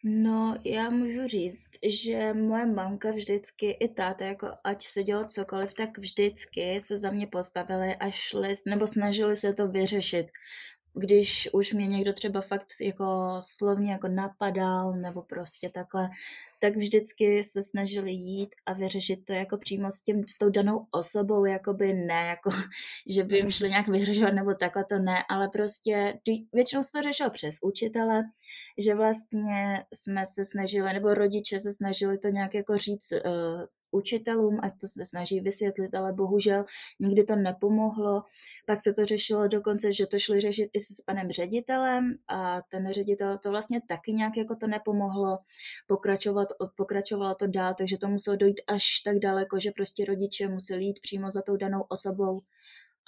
No, 0.03 0.57
já 0.63 0.89
můžu 0.89 1.27
říct, 1.27 1.69
že 1.87 2.33
moje 2.33 2.65
mamka 2.65 3.11
vždycky 3.11 3.71
i 3.71 3.89
táta, 3.89 4.25
jako 4.25 4.47
ať 4.63 4.81
se 4.81 5.03
dělo 5.03 5.25
cokoliv, 5.25 5.73
tak 5.73 5.97
vždycky 5.97 6.79
se 6.79 6.97
za 6.97 7.09
mě 7.09 7.27
postavili 7.27 7.95
a 7.95 8.11
šli, 8.11 8.53
nebo 8.67 8.87
snažili 8.87 9.35
se 9.35 9.53
to 9.53 9.67
vyřešit 9.67 10.27
když 10.95 11.49
už 11.53 11.73
mě 11.73 11.87
někdo 11.87 12.13
třeba 12.13 12.41
fakt 12.41 12.67
jako 12.81 13.05
slovně 13.39 13.91
jako 13.91 14.07
napadal 14.07 14.93
nebo 14.93 15.21
prostě 15.21 15.69
takhle, 15.69 16.07
tak 16.59 16.75
vždycky 16.75 17.43
se 17.43 17.63
snažili 17.63 18.11
jít 18.11 18.49
a 18.65 18.73
vyřešit 18.73 19.25
to 19.25 19.33
jako 19.33 19.57
přímo 19.57 19.91
s, 19.91 20.01
tím, 20.01 20.23
s 20.27 20.37
tou 20.37 20.49
danou 20.49 20.85
osobou, 20.91 21.45
jako 21.45 21.73
by 21.73 21.93
ne, 21.93 22.27
jako 22.27 22.49
že 23.07 23.23
by 23.23 23.37
jim 23.37 23.51
šli 23.51 23.69
nějak 23.69 23.87
vyhrožovat 23.87 24.33
nebo 24.33 24.53
takhle, 24.53 24.85
to 24.89 24.99
ne, 24.99 25.23
ale 25.29 25.49
prostě 25.49 26.13
většinou 26.53 26.83
se 26.83 26.91
to 26.91 27.01
řešilo 27.01 27.29
přes 27.29 27.55
učitele, 27.63 28.23
že 28.77 28.95
vlastně 28.95 29.83
jsme 29.93 30.25
se 30.25 30.45
snažili, 30.45 30.93
nebo 30.93 31.13
rodiče 31.13 31.59
se 31.59 31.71
snažili 31.71 32.17
to 32.17 32.27
nějak 32.27 32.53
jako 32.53 32.77
říct 32.77 33.11
uh, 33.11 33.19
učitelům, 33.91 34.59
ať 34.63 34.73
to 34.81 34.87
se 34.87 35.05
snaží 35.05 35.39
vysvětlit, 35.39 35.95
ale 35.95 36.13
bohužel 36.13 36.65
nikdy 37.01 37.23
to 37.23 37.35
nepomohlo. 37.35 38.23
Pak 38.65 38.83
se 38.83 38.93
to 38.93 39.05
řešilo 39.05 39.47
dokonce, 39.47 39.93
že 39.93 40.05
to 40.07 40.19
šli 40.19 40.41
řešit 40.41 40.69
i 40.73 40.79
s 40.93 41.01
panem 41.01 41.31
ředitelem 41.31 42.13
a 42.27 42.61
ten 42.61 42.91
ředitel 42.91 43.37
to 43.43 43.49
vlastně 43.49 43.81
taky 43.87 44.13
nějak 44.13 44.37
jako 44.37 44.55
to 44.55 44.67
nepomohlo 44.67 45.37
pokračovat, 45.87 46.47
pokračovalo 46.75 47.35
to 47.35 47.47
dál, 47.47 47.73
takže 47.77 47.97
to 47.97 48.07
muselo 48.07 48.35
dojít 48.35 48.61
až 48.67 49.01
tak 49.05 49.19
daleko, 49.19 49.59
že 49.59 49.71
prostě 49.71 50.05
rodiče 50.05 50.47
museli 50.47 50.85
jít 50.85 50.99
přímo 51.01 51.31
za 51.31 51.41
tou 51.41 51.57
danou 51.57 51.81
osobou 51.89 52.41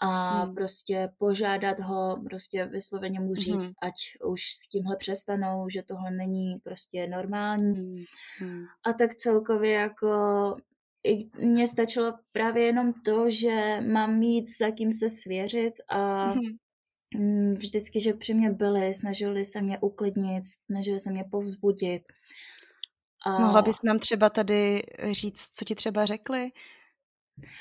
a 0.01 0.41
hmm. 0.43 0.55
prostě 0.55 1.10
požádat 1.17 1.79
ho, 1.79 2.24
prostě 2.29 2.65
vysloveně 2.65 3.19
mu 3.19 3.36
říct, 3.36 3.65
hmm. 3.65 3.74
ať 3.81 3.93
už 4.25 4.41
s 4.41 4.69
tímhle 4.69 4.96
přestanou, 4.96 5.69
že 5.69 5.84
tohle 5.84 6.12
není 6.12 6.55
prostě 6.63 7.07
normální. 7.07 7.74
Hmm. 7.74 8.03
Hmm. 8.39 8.63
A 8.86 8.93
tak 8.93 9.15
celkově 9.15 9.72
jako 9.72 10.07
i 11.05 11.29
mně 11.46 11.67
stačilo 11.67 12.13
právě 12.31 12.63
jenom 12.63 12.93
to, 13.05 13.29
že 13.29 13.81
mám 13.81 14.19
mít 14.19 14.50
za 14.60 14.72
kým 14.72 14.91
se 14.91 15.10
svěřit 15.10 15.74
a 15.89 16.31
hmm. 16.31 16.41
Vždycky, 17.57 17.99
že 17.99 18.13
při 18.13 18.33
mě 18.33 18.51
byli, 18.51 18.95
snažili 18.95 19.45
se 19.45 19.61
mě 19.61 19.79
uklidnit, 19.79 20.43
snažili 20.45 20.99
se 20.99 21.11
mě 21.11 21.23
povzbudit. 21.31 22.03
A... 23.25 23.39
Mohla 23.39 23.61
bys 23.61 23.77
nám 23.83 23.99
třeba 23.99 24.29
tady 24.29 24.81
říct, 25.11 25.49
co 25.53 25.65
ti 25.65 25.75
třeba 25.75 26.05
řekli? 26.05 26.51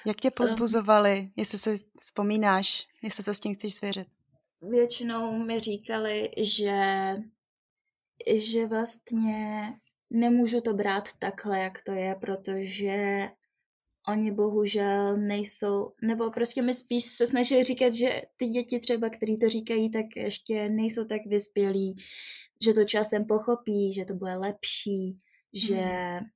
Jak 0.06 0.20
tě 0.20 0.30
pozbuzovali, 0.30 1.30
jestli 1.36 1.58
si 1.58 1.76
vzpomínáš, 2.00 2.86
jestli 3.02 3.22
se 3.22 3.34
s 3.34 3.40
tím 3.40 3.54
chceš 3.54 3.74
svěřit? 3.74 4.08
Většinou 4.62 5.32
mi 5.32 5.60
říkali, 5.60 6.30
že, 6.38 7.14
že 8.34 8.66
vlastně 8.66 9.72
nemůžu 10.10 10.60
to 10.60 10.74
brát 10.74 11.08
takhle, 11.18 11.58
jak 11.58 11.82
to 11.82 11.92
je, 11.92 12.14
protože 12.14 13.28
oni 14.08 14.30
bohužel 14.30 15.16
nejsou, 15.16 15.92
nebo 16.02 16.30
prostě 16.30 16.62
mi 16.62 16.75
spíš 16.75 17.04
se 17.04 17.26
snaží 17.26 17.64
říkat, 17.64 17.94
že 17.94 18.22
ty 18.36 18.46
děti 18.46 18.80
třeba, 18.80 19.08
který 19.08 19.38
to 19.38 19.48
říkají, 19.48 19.90
tak 19.90 20.16
ještě 20.16 20.68
nejsou 20.68 21.04
tak 21.04 21.20
vyspělí, 21.26 21.96
že 22.64 22.72
to 22.72 22.84
časem 22.84 23.25
pochopí, 23.25 23.92
že 23.92 24.04
to 24.04 24.14
bude 24.14 24.34
lepší, 24.34 25.18
že, 25.52 25.84
mm. 26.20 26.26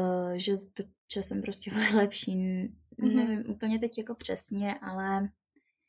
uh, 0.00 0.32
že 0.36 0.52
to 0.74 0.82
časem 1.08 1.42
prostě 1.42 1.70
bude 1.74 1.96
lepší. 1.96 2.36
Mm. 2.36 3.16
Nevím 3.16 3.50
úplně 3.50 3.78
teď 3.78 3.98
jako 3.98 4.14
přesně, 4.14 4.74
ale 4.74 5.28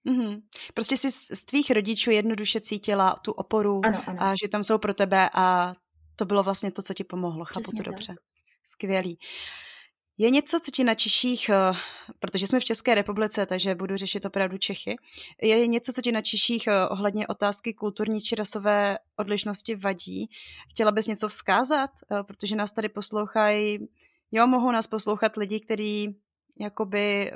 Mm-hmm. 0.08 0.42
Prostě 0.74 0.98
jsi 0.98 1.12
z 1.12 1.46
tvých 1.46 1.72
rodičů 1.72 2.12
jednoduše 2.12 2.62
cítila 2.62 3.16
tu 3.22 3.32
oporu 3.32 3.82
ano, 3.86 4.04
ano. 4.08 4.22
a 4.22 4.34
že 4.44 4.48
tam 4.48 4.64
jsou 4.64 4.78
pro 4.78 4.94
tebe 4.94 5.30
a 5.34 5.74
to 6.16 6.26
bylo 6.26 6.44
vlastně 6.44 6.72
to, 6.72 6.82
co 6.82 6.94
ti 6.94 7.04
pomohlo. 7.04 7.46
Chápu 7.46 7.62
Přesně 7.62 7.78
to 7.78 7.84
tak. 7.84 7.94
dobře. 7.94 8.16
Skvělý. 8.64 9.20
Je 10.20 10.30
něco, 10.30 10.60
co 10.60 10.72
ti 10.72 10.84
na 10.84 10.96
Češích, 10.96 11.50
eh, 11.50 11.74
protože 12.20 12.48
jsme 12.48 12.60
v 12.60 12.64
České 12.64 12.96
republice, 12.96 13.46
takže 13.46 13.76
budu 13.76 13.98
řešit 13.98 14.26
opravdu 14.26 14.58
Čechy, 14.58 14.98
je 15.42 15.68
něco, 15.68 15.94
co 15.94 16.02
ti 16.02 16.12
na 16.12 16.22
Češích 16.22 16.68
eh, 16.68 16.88
ohledně 16.88 17.28
otázky 17.28 17.74
kulturní 17.74 18.22
či 18.22 18.36
rasové 18.36 18.98
odlišnosti 19.16 19.76
vadí? 19.76 20.30
Chtěla 20.72 20.92
bys 20.92 21.08
něco 21.08 21.28
vzkázat? 21.28 21.90
Eh, 22.12 22.24
protože 22.24 22.56
nás 22.56 22.72
tady 22.72 22.90
poslouchají, 22.90 23.88
jo, 24.32 24.48
mohou 24.48 24.72
nás 24.72 24.88
poslouchat 24.88 25.38
lidi, 25.38 25.60
kteří 25.60 26.16
jakoby 26.60 27.32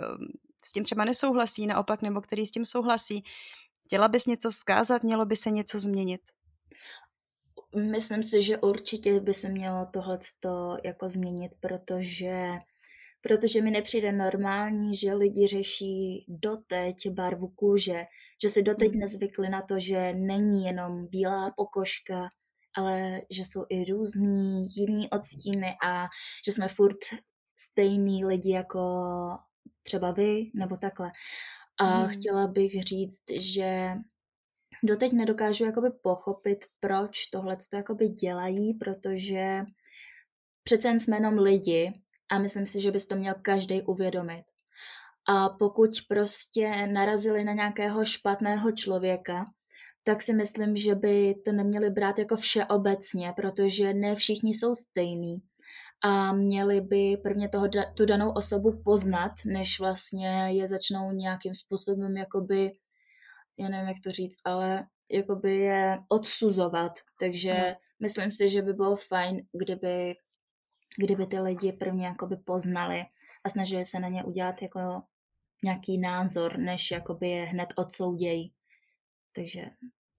s 0.65 0.71
tím 0.71 0.83
třeba 0.83 1.05
nesouhlasí, 1.05 1.67
naopak, 1.67 2.01
nebo 2.01 2.21
který 2.21 2.45
s 2.45 2.51
tím 2.51 2.65
souhlasí. 2.65 3.23
Chtěla 3.85 4.07
bys 4.07 4.25
něco 4.25 4.51
vzkázat, 4.51 5.03
mělo 5.03 5.25
by 5.25 5.35
se 5.35 5.51
něco 5.51 5.79
změnit? 5.79 6.21
Myslím 7.91 8.23
si, 8.23 8.41
že 8.43 8.57
určitě 8.57 9.19
by 9.19 9.33
se 9.33 9.49
mělo 9.49 9.85
tohle 9.85 10.19
jako 10.83 11.09
změnit, 11.09 11.51
protože 11.59 12.49
protože 13.21 13.61
mi 13.61 13.71
nepřijde 13.71 14.11
normální, 14.11 14.95
že 14.95 15.13
lidi 15.13 15.47
řeší 15.47 16.25
doteď 16.27 17.09
barvu 17.09 17.47
kůže, 17.47 18.03
že 18.41 18.49
si 18.49 18.63
doteď 18.63 18.93
mm. 18.93 18.99
nezvykli 18.99 19.49
na 19.49 19.61
to, 19.61 19.79
že 19.79 20.13
není 20.13 20.65
jenom 20.65 21.07
bílá 21.07 21.51
pokožka, 21.57 22.29
ale 22.77 23.21
že 23.31 23.41
jsou 23.41 23.65
i 23.69 23.85
různý 23.85 24.67
jiný 24.77 25.09
odstíny 25.09 25.75
a 25.85 26.07
že 26.45 26.51
jsme 26.51 26.67
furt 26.67 26.99
stejný 27.59 28.25
lidi 28.25 28.51
jako 28.51 28.79
třeba 29.83 30.11
vy, 30.11 30.51
nebo 30.55 30.75
takhle. 30.75 31.11
A 31.79 31.99
mm. 31.99 32.07
chtěla 32.07 32.47
bych 32.47 32.83
říct, 32.83 33.23
že 33.39 33.91
doteď 34.83 35.11
nedokážu 35.11 35.65
jakoby 35.65 35.87
pochopit, 36.03 36.65
proč 36.79 37.25
tohle 37.25 37.57
to 37.69 37.77
jakoby 37.77 38.07
dělají, 38.09 38.73
protože 38.73 39.63
přece 40.63 40.87
jen 40.87 40.99
jsme 40.99 41.15
jenom 41.17 41.37
lidi 41.37 41.93
a 42.31 42.39
myslím 42.39 42.65
si, 42.65 42.81
že 42.81 42.91
bys 42.91 43.05
to 43.07 43.15
měl 43.15 43.33
každý 43.41 43.81
uvědomit. 43.81 44.43
A 45.27 45.49
pokud 45.49 45.89
prostě 46.07 46.87
narazili 46.87 47.43
na 47.43 47.53
nějakého 47.53 48.05
špatného 48.05 48.71
člověka, 48.71 49.45
tak 50.03 50.21
si 50.21 50.33
myslím, 50.33 50.77
že 50.77 50.95
by 50.95 51.35
to 51.45 51.51
neměli 51.51 51.89
brát 51.89 52.19
jako 52.19 52.35
všeobecně, 52.35 53.33
protože 53.35 53.93
ne 53.93 54.15
všichni 54.15 54.53
jsou 54.53 54.75
stejní 54.75 55.41
a 56.03 56.33
měli 56.33 56.81
by 56.81 57.17
prvně 57.23 57.49
toho, 57.49 57.67
tu 57.97 58.05
danou 58.05 58.31
osobu 58.31 58.81
poznat, 58.85 59.31
než 59.45 59.79
vlastně 59.79 60.47
je 60.49 60.67
začnou 60.67 61.11
nějakým 61.11 61.55
způsobem 61.55 62.17
jakoby, 62.17 62.71
já 63.57 63.69
nevím, 63.69 63.87
jak 63.87 63.97
to 64.03 64.11
říct, 64.11 64.37
ale 64.45 64.85
jakoby 65.11 65.57
je 65.57 65.99
odsuzovat. 66.09 66.91
Takže 67.19 67.53
hmm. 67.53 67.73
myslím 67.99 68.31
si, 68.31 68.49
že 68.49 68.61
by 68.61 68.73
bylo 68.73 68.95
fajn, 68.95 69.41
kdyby, 69.53 70.15
kdyby 70.97 71.25
ty 71.25 71.39
lidi 71.39 71.71
prvně 71.71 72.05
jakoby 72.05 72.35
poznali 72.37 73.05
a 73.43 73.49
snažili 73.49 73.85
se 73.85 73.99
na 73.99 74.07
ně 74.07 74.23
udělat 74.23 74.61
jako 74.61 74.79
nějaký 75.63 75.97
názor, 75.97 76.57
než 76.57 76.91
jakoby 76.91 77.29
je 77.29 77.45
hned 77.45 77.73
odsoudějí. 77.77 78.51
Takže 79.35 79.65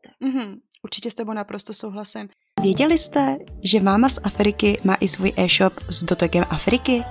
tak. 0.00 0.12
Mm-hmm. 0.28 0.60
Určitě 0.82 1.10
s 1.10 1.14
tebou 1.14 1.32
naprosto 1.32 1.74
souhlasím. 1.74 2.28
Věděli 2.62 2.98
jste, 2.98 3.36
že 3.64 3.80
máma 3.80 4.08
z 4.08 4.18
Afriky 4.22 4.80
má 4.84 4.94
i 4.94 5.08
svůj 5.08 5.32
e-shop 5.36 5.72
s 5.88 6.04
dotekem 6.04 6.44
Afriky? 6.50 7.04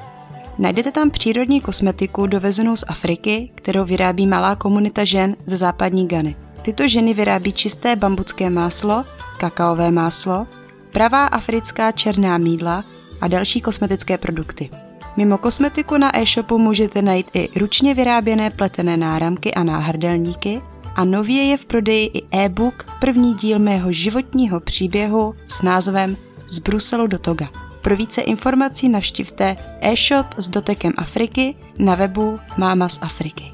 Najdete 0.60 0.92
tam 0.92 1.12
přírodní 1.12 1.62
kosmetiku 1.62 2.28
dovezenou 2.28 2.76
z 2.76 2.84
Afriky, 2.88 3.52
kterou 3.56 3.86
vyrábí 3.86 4.28
malá 4.28 4.56
komunita 4.56 5.06
žen 5.06 5.36
ze 5.46 5.58
západní 5.58 6.08
Gany. 6.08 6.36
Tyto 6.62 6.88
ženy 6.88 7.14
vyrábí 7.14 7.54
čisté 7.54 7.96
bambucké 7.96 8.50
máslo, 8.50 9.06
kakaové 9.40 9.92
máslo, 9.92 10.48
pravá 10.94 11.26
africká 11.26 11.92
černá 11.92 12.38
mídla 12.38 12.86
a 13.22 13.28
další 13.28 13.62
kosmetické 13.62 14.18
produkty. 14.18 14.70
Mimo 15.18 15.38
kosmetiku 15.38 15.98
na 15.98 16.20
e-shopu 16.20 16.58
můžete 16.58 17.02
najít 17.02 17.28
i 17.34 17.60
ručně 17.60 17.94
vyráběné 17.94 18.50
pletené 18.50 18.98
náramky 18.98 19.54
a 19.54 19.64
náhrdelníky, 19.64 20.62
a 20.96 21.06
nově 21.06 21.44
je 21.44 21.58
v 21.58 21.66
prodeji 21.66 22.06
i 22.06 22.38
e-book 22.38 22.86
první 23.00 23.34
díl 23.34 23.60
mého 23.60 23.92
životního 23.92 24.60
příběhu 24.60 25.36
s 25.48 25.62
názvem 25.62 26.18
Z 26.48 26.60
Bruselu 26.60 27.08
do 27.08 27.20
Toga. 27.20 27.50
Pro 27.82 27.96
více 27.96 28.22
informací 28.22 28.90
navštivte 28.90 29.58
e-shop 29.82 30.28
s 30.38 30.50
dotekem 30.50 30.94
Afriky 30.98 31.56
na 31.78 31.96
webu 31.96 32.40
Máma 32.58 32.90
z 32.90 33.00
Afriky. 33.02 33.54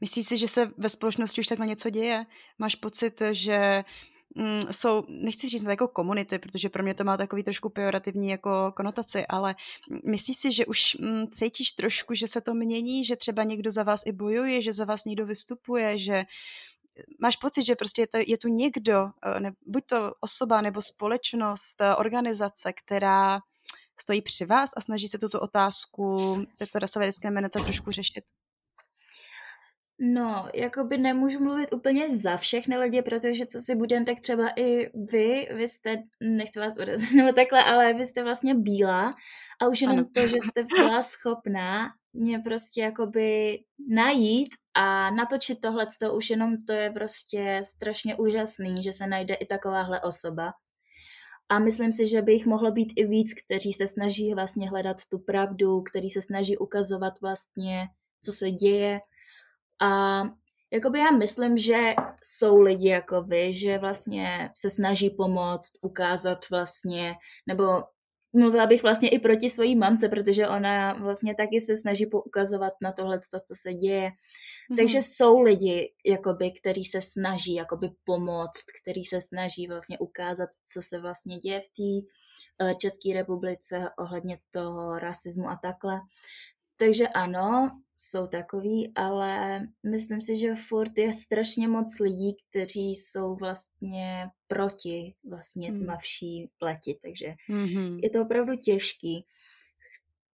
Myslíš 0.00 0.26
si, 0.26 0.38
že 0.38 0.48
se 0.48 0.70
ve 0.78 0.88
společnosti 0.88 1.40
už 1.40 1.46
tak 1.46 1.58
na 1.58 1.66
něco 1.66 1.90
děje? 1.90 2.24
Máš 2.58 2.74
pocit, 2.74 3.22
že 3.32 3.84
mm, 4.38 4.60
jsou, 4.70 5.04
nechci 5.08 5.48
říct 5.48 5.62
jako 5.62 5.88
komunity, 5.88 6.38
protože 6.38 6.68
pro 6.68 6.82
mě 6.82 6.94
to 6.94 7.04
má 7.04 7.16
takový 7.16 7.42
trošku 7.42 7.68
pejorativní 7.68 8.28
jako 8.28 8.72
konotaci, 8.76 9.26
ale 9.26 9.54
myslíš 10.04 10.36
si, 10.36 10.52
že 10.52 10.66
už 10.66 10.96
mm, 11.00 11.26
cítíš 11.30 11.72
trošku, 11.72 12.14
že 12.14 12.28
se 12.28 12.40
to 12.40 12.54
mění, 12.54 13.04
že 13.04 13.16
třeba 13.16 13.42
někdo 13.42 13.70
za 13.70 13.82
vás 13.82 14.02
i 14.06 14.12
bojuje, 14.12 14.62
že 14.62 14.72
za 14.72 14.84
vás 14.84 15.04
někdo 15.04 15.26
vystupuje, 15.26 15.98
že 15.98 16.24
máš 17.20 17.36
pocit, 17.36 17.64
že 17.64 17.76
prostě 17.76 18.02
je, 18.02 18.06
to, 18.06 18.18
je 18.26 18.38
tu 18.38 18.48
někdo, 18.48 19.10
eh, 19.22 19.40
ne, 19.40 19.52
buď 19.66 19.84
to 19.86 20.14
osoba 20.20 20.60
nebo 20.60 20.82
společnost, 20.82 21.80
eh, 21.80 21.94
organizace, 21.94 22.72
která 22.72 23.40
stojí 24.00 24.22
při 24.22 24.44
vás 24.44 24.70
a 24.76 24.80
snaží 24.80 25.08
se 25.08 25.18
tuto 25.18 25.40
otázku 25.40 26.36
této 26.58 26.78
rasové 26.78 27.06
diskriminace 27.06 27.58
trošku 27.60 27.90
řešit? 27.90 28.24
No, 30.00 30.48
jako 30.54 30.84
by 30.84 30.98
nemůžu 30.98 31.40
mluvit 31.40 31.74
úplně 31.74 32.10
za 32.10 32.36
všechny 32.36 32.78
lidi, 32.78 33.02
protože 33.02 33.46
co 33.46 33.60
si 33.60 33.76
budem, 33.76 34.04
tak 34.04 34.20
třeba 34.20 34.48
i 34.56 34.90
vy, 34.94 35.48
vy 35.54 35.68
jste, 35.68 36.02
nechci 36.20 36.60
vás 36.60 36.78
urazit 36.78 37.12
nebo 37.12 37.32
takhle, 37.32 37.64
ale 37.64 37.94
vy 37.94 38.06
jste 38.06 38.22
vlastně 38.22 38.54
bílá 38.54 39.10
a 39.60 39.68
už 39.68 39.80
jenom 39.80 39.98
ano. 39.98 40.08
to, 40.14 40.26
že 40.26 40.36
jste 40.36 40.64
byla 40.64 41.02
schopná 41.02 41.88
mě 42.12 42.38
prostě 42.38 42.80
jakoby 42.80 43.58
najít 43.88 44.48
a 44.74 45.10
natočit 45.10 45.60
tohle, 45.60 45.86
to 46.00 46.14
už 46.14 46.30
jenom 46.30 46.64
to 46.64 46.72
je 46.72 46.90
prostě 46.90 47.60
strašně 47.64 48.16
úžasný, 48.16 48.82
že 48.82 48.92
se 48.92 49.06
najde 49.06 49.34
i 49.34 49.46
takováhle 49.46 50.00
osoba. 50.00 50.52
A 51.48 51.58
myslím 51.58 51.92
si, 51.92 52.06
že 52.06 52.22
by 52.22 52.32
jich 52.32 52.46
mohlo 52.46 52.72
být 52.72 52.92
i 52.96 53.06
víc, 53.06 53.34
kteří 53.44 53.72
se 53.72 53.88
snaží 53.88 54.34
vlastně 54.34 54.68
hledat 54.68 54.96
tu 55.10 55.18
pravdu, 55.18 55.82
který 55.82 56.10
se 56.10 56.22
snaží 56.22 56.56
ukazovat 56.56 57.20
vlastně, 57.20 57.88
co 58.24 58.32
se 58.32 58.50
děje. 58.50 59.00
A 59.80 60.22
jakoby 60.72 60.98
já 60.98 61.10
myslím, 61.10 61.58
že 61.58 61.94
jsou 62.22 62.60
lidi 62.60 62.88
jako 62.88 63.22
vy, 63.22 63.52
že 63.52 63.78
vlastně 63.78 64.50
se 64.56 64.70
snaží 64.70 65.10
pomoct, 65.10 65.70
ukázat 65.82 66.50
vlastně, 66.50 67.14
nebo 67.46 67.82
mluvila 68.32 68.66
bych 68.66 68.82
vlastně 68.82 69.08
i 69.08 69.18
proti 69.18 69.50
svojí 69.50 69.76
mamce, 69.76 70.08
protože 70.08 70.48
ona 70.48 70.92
vlastně 70.92 71.34
taky 71.34 71.60
se 71.60 71.76
snaží 71.76 72.06
poukazovat 72.06 72.72
na 72.82 72.92
tohle, 72.92 73.20
co 73.20 73.54
se 73.54 73.74
děje. 73.74 74.08
Mm-hmm. 74.08 74.76
Takže 74.76 74.98
jsou 74.98 75.40
lidi, 75.40 75.92
jakoby, 76.06 76.52
který 76.60 76.84
se 76.84 77.02
snaží 77.02 77.54
jakoby 77.54 77.88
pomoct, 78.04 78.64
který 78.82 79.04
se 79.04 79.20
snaží 79.20 79.68
vlastně 79.68 79.98
ukázat, 79.98 80.48
co 80.72 80.82
se 80.82 81.00
vlastně 81.00 81.36
děje 81.38 81.60
v 81.60 81.68
té 81.76 82.08
uh, 82.64 82.72
České 82.72 83.14
republice 83.14 83.90
ohledně 83.98 84.38
toho 84.50 84.98
rasismu 84.98 85.48
a 85.48 85.58
takhle. 85.62 85.96
Takže 86.76 87.08
ano, 87.08 87.70
jsou 88.00 88.26
takový, 88.26 88.92
ale 88.94 89.60
myslím 89.90 90.20
si, 90.20 90.36
že 90.36 90.54
furt 90.54 90.98
je 90.98 91.14
strašně 91.14 91.68
moc 91.68 92.00
lidí, 92.00 92.36
kteří 92.50 92.90
jsou 92.90 93.36
vlastně 93.36 94.26
proti 94.46 95.14
vlastně 95.24 95.68
hmm. 95.68 95.76
tmavší 95.76 96.50
pleti, 96.58 96.98
takže 97.02 97.26
mm-hmm. 97.50 98.00
je 98.02 98.10
to 98.10 98.22
opravdu 98.22 98.56
těžký. 98.56 99.24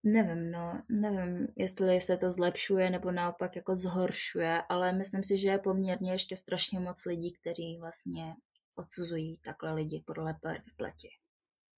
Nevím, 0.04 0.50
no, 0.50 0.82
nevím, 0.90 1.48
jestli 1.56 2.00
se 2.00 2.16
to 2.16 2.30
zlepšuje 2.30 2.90
nebo 2.90 3.10
naopak 3.10 3.56
jako 3.56 3.76
zhoršuje, 3.76 4.62
ale 4.68 4.92
myslím 4.92 5.24
si, 5.24 5.38
že 5.38 5.48
je 5.48 5.58
poměrně 5.58 6.12
ještě 6.12 6.36
strašně 6.36 6.80
moc 6.80 7.04
lidí, 7.04 7.32
kteří 7.32 7.76
vlastně 7.80 8.34
odsuzují 8.74 9.38
takhle 9.44 9.74
lidi 9.74 10.02
podle 10.06 10.34
barvy 10.42 10.70
pleti. 10.76 11.08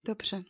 Dobře, 0.05 0.43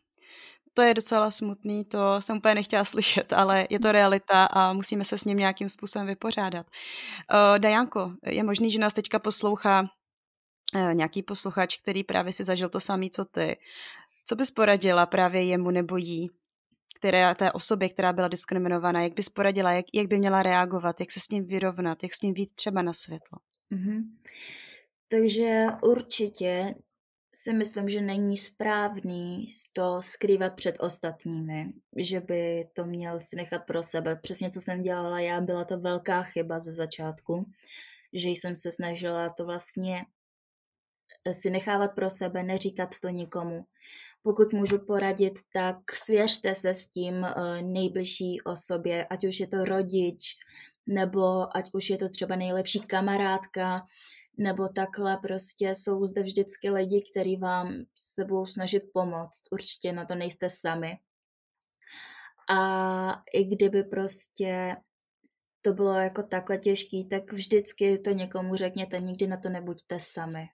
to 0.73 0.81
je 0.81 0.93
docela 0.93 1.31
smutný, 1.31 1.85
to 1.85 2.21
jsem 2.21 2.37
úplně 2.37 2.55
nechtěla 2.55 2.85
slyšet, 2.85 3.33
ale 3.33 3.67
je 3.69 3.79
to 3.79 3.91
realita 3.91 4.45
a 4.45 4.73
musíme 4.73 5.05
se 5.05 5.17
s 5.17 5.25
ním 5.25 5.37
nějakým 5.37 5.69
způsobem 5.69 6.07
vypořádat. 6.07 6.65
Uh, 6.67 7.59
Dajanko, 7.59 8.11
je 8.25 8.43
možný, 8.43 8.71
že 8.71 8.79
nás 8.79 8.93
teďka 8.93 9.19
poslouchá 9.19 9.81
uh, 9.81 10.93
nějaký 10.93 11.23
posluchač, 11.23 11.77
který 11.77 12.03
právě 12.03 12.33
si 12.33 12.43
zažil 12.43 12.69
to 12.69 12.79
samý, 12.79 13.11
co 13.11 13.25
ty. 13.25 13.57
Co 14.25 14.35
bys 14.35 14.51
poradila 14.51 15.05
právě 15.05 15.43
jemu 15.43 15.71
nebo 15.71 15.97
jí, 15.97 16.29
které, 16.99 17.35
té 17.35 17.51
osobě, 17.51 17.89
která 17.89 18.13
byla 18.13 18.27
diskriminovaná, 18.27 19.01
jak 19.01 19.13
bys 19.13 19.29
poradila, 19.29 19.71
jak, 19.71 19.85
jak 19.93 20.07
by 20.07 20.17
měla 20.17 20.43
reagovat, 20.43 20.99
jak 20.99 21.11
se 21.11 21.19
s 21.19 21.29
ním 21.29 21.45
vyrovnat, 21.45 22.03
jak 22.03 22.13
s 22.13 22.21
ním 22.21 22.33
víc 22.33 22.53
třeba 22.55 22.81
na 22.81 22.93
světlo? 22.93 23.37
Mm-hmm. 23.71 24.01
Takže 25.11 25.65
určitě 25.81 26.73
si 27.35 27.53
myslím, 27.53 27.89
že 27.89 28.01
není 28.01 28.37
správný 28.37 29.47
to 29.73 30.01
skrývat 30.01 30.55
před 30.55 30.75
ostatními, 30.79 31.73
že 31.97 32.19
by 32.19 32.67
to 32.73 32.85
měl 32.85 33.19
si 33.19 33.35
nechat 33.35 33.59
pro 33.59 33.83
sebe. 33.83 34.15
Přesně 34.15 34.49
co 34.49 34.61
jsem 34.61 34.81
dělala 34.81 35.19
já, 35.19 35.41
byla 35.41 35.65
to 35.65 35.79
velká 35.79 36.23
chyba 36.23 36.59
ze 36.59 36.71
začátku, 36.71 37.45
že 38.13 38.29
jsem 38.29 38.55
se 38.55 38.71
snažila 38.71 39.29
to 39.29 39.45
vlastně 39.45 40.05
si 41.31 41.49
nechávat 41.49 41.95
pro 41.95 42.09
sebe, 42.09 42.43
neříkat 42.43 42.89
to 43.01 43.09
nikomu. 43.09 43.65
Pokud 44.21 44.53
můžu 44.53 44.85
poradit, 44.85 45.33
tak 45.53 45.77
svěřte 45.93 46.55
se 46.55 46.73
s 46.73 46.87
tím 46.87 47.25
eh, 47.25 47.61
nejbližší 47.61 48.41
osobě, 48.45 49.05
ať 49.05 49.25
už 49.27 49.39
je 49.39 49.47
to 49.47 49.65
rodič, 49.65 50.37
nebo 50.87 51.57
ať 51.57 51.69
už 51.73 51.89
je 51.89 51.97
to 51.97 52.09
třeba 52.09 52.35
nejlepší 52.35 52.79
kamarádka, 52.79 53.85
nebo 54.37 54.67
takhle 54.67 55.17
prostě 55.17 55.75
jsou 55.75 56.05
zde 56.05 56.23
vždycky 56.23 56.69
lidi, 56.69 57.03
kteří 57.11 57.37
vám 57.37 57.85
se 57.95 58.25
budou 58.25 58.45
snažit 58.45 58.83
pomoct. 58.93 59.43
Určitě 59.51 59.91
na 59.91 60.05
to 60.05 60.15
nejste 60.15 60.49
sami. 60.49 60.99
A 62.49 63.21
i 63.33 63.43
kdyby 63.45 63.83
prostě 63.83 64.75
to 65.61 65.73
bylo 65.73 65.93
jako 65.93 66.23
takhle 66.23 66.57
těžký, 66.57 67.09
tak 67.09 67.33
vždycky 67.33 67.97
to 67.97 68.09
někomu 68.09 68.55
řekněte, 68.55 68.99
nikdy 68.99 69.27
na 69.27 69.37
to 69.37 69.49
nebuďte 69.49 69.99
sami. 69.99 70.45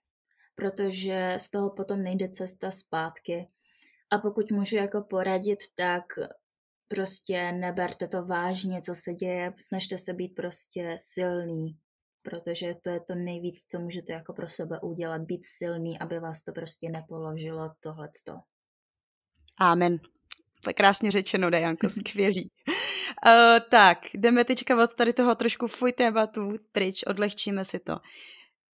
Protože 0.54 1.34
z 1.38 1.50
toho 1.50 1.70
potom 1.70 2.02
nejde 2.02 2.28
cesta 2.28 2.70
zpátky. 2.70 3.48
A 4.10 4.18
pokud 4.18 4.52
můžu 4.52 4.76
jako 4.76 5.02
poradit, 5.10 5.58
tak 5.74 6.04
prostě 6.88 7.52
neberte 7.52 8.08
to 8.08 8.24
vážně, 8.24 8.80
co 8.82 8.94
se 8.94 9.14
děje, 9.14 9.52
snažte 9.58 9.98
se 9.98 10.12
být 10.12 10.34
prostě 10.34 10.96
silný, 10.98 11.78
protože 12.22 12.72
to 12.84 12.90
je 12.90 13.00
to 13.00 13.14
nejvíc, 13.14 13.66
co 13.66 13.80
můžete 13.80 14.12
jako 14.12 14.32
pro 14.32 14.48
sebe 14.48 14.80
udělat, 14.80 15.22
být 15.22 15.40
silný, 15.44 15.98
aby 15.98 16.20
vás 16.20 16.42
to 16.42 16.52
prostě 16.52 16.88
nepoložilo 16.88 17.70
tohleto. 17.80 18.32
Amen. 19.60 19.98
To 20.64 20.70
je 20.70 20.74
krásně 20.74 21.10
řečeno, 21.10 21.50
Dajanko, 21.50 21.90
skvělý. 22.08 22.50
Uh, 23.26 23.32
tak, 23.70 23.98
jdeme 24.14 24.44
teďka 24.44 24.82
od 24.84 24.94
tady 24.94 25.12
toho 25.12 25.34
trošku 25.34 25.66
fuj 25.66 25.92
tématu 25.92 26.52
pryč, 26.72 27.02
odlehčíme 27.06 27.64
si 27.64 27.78
to. 27.78 27.96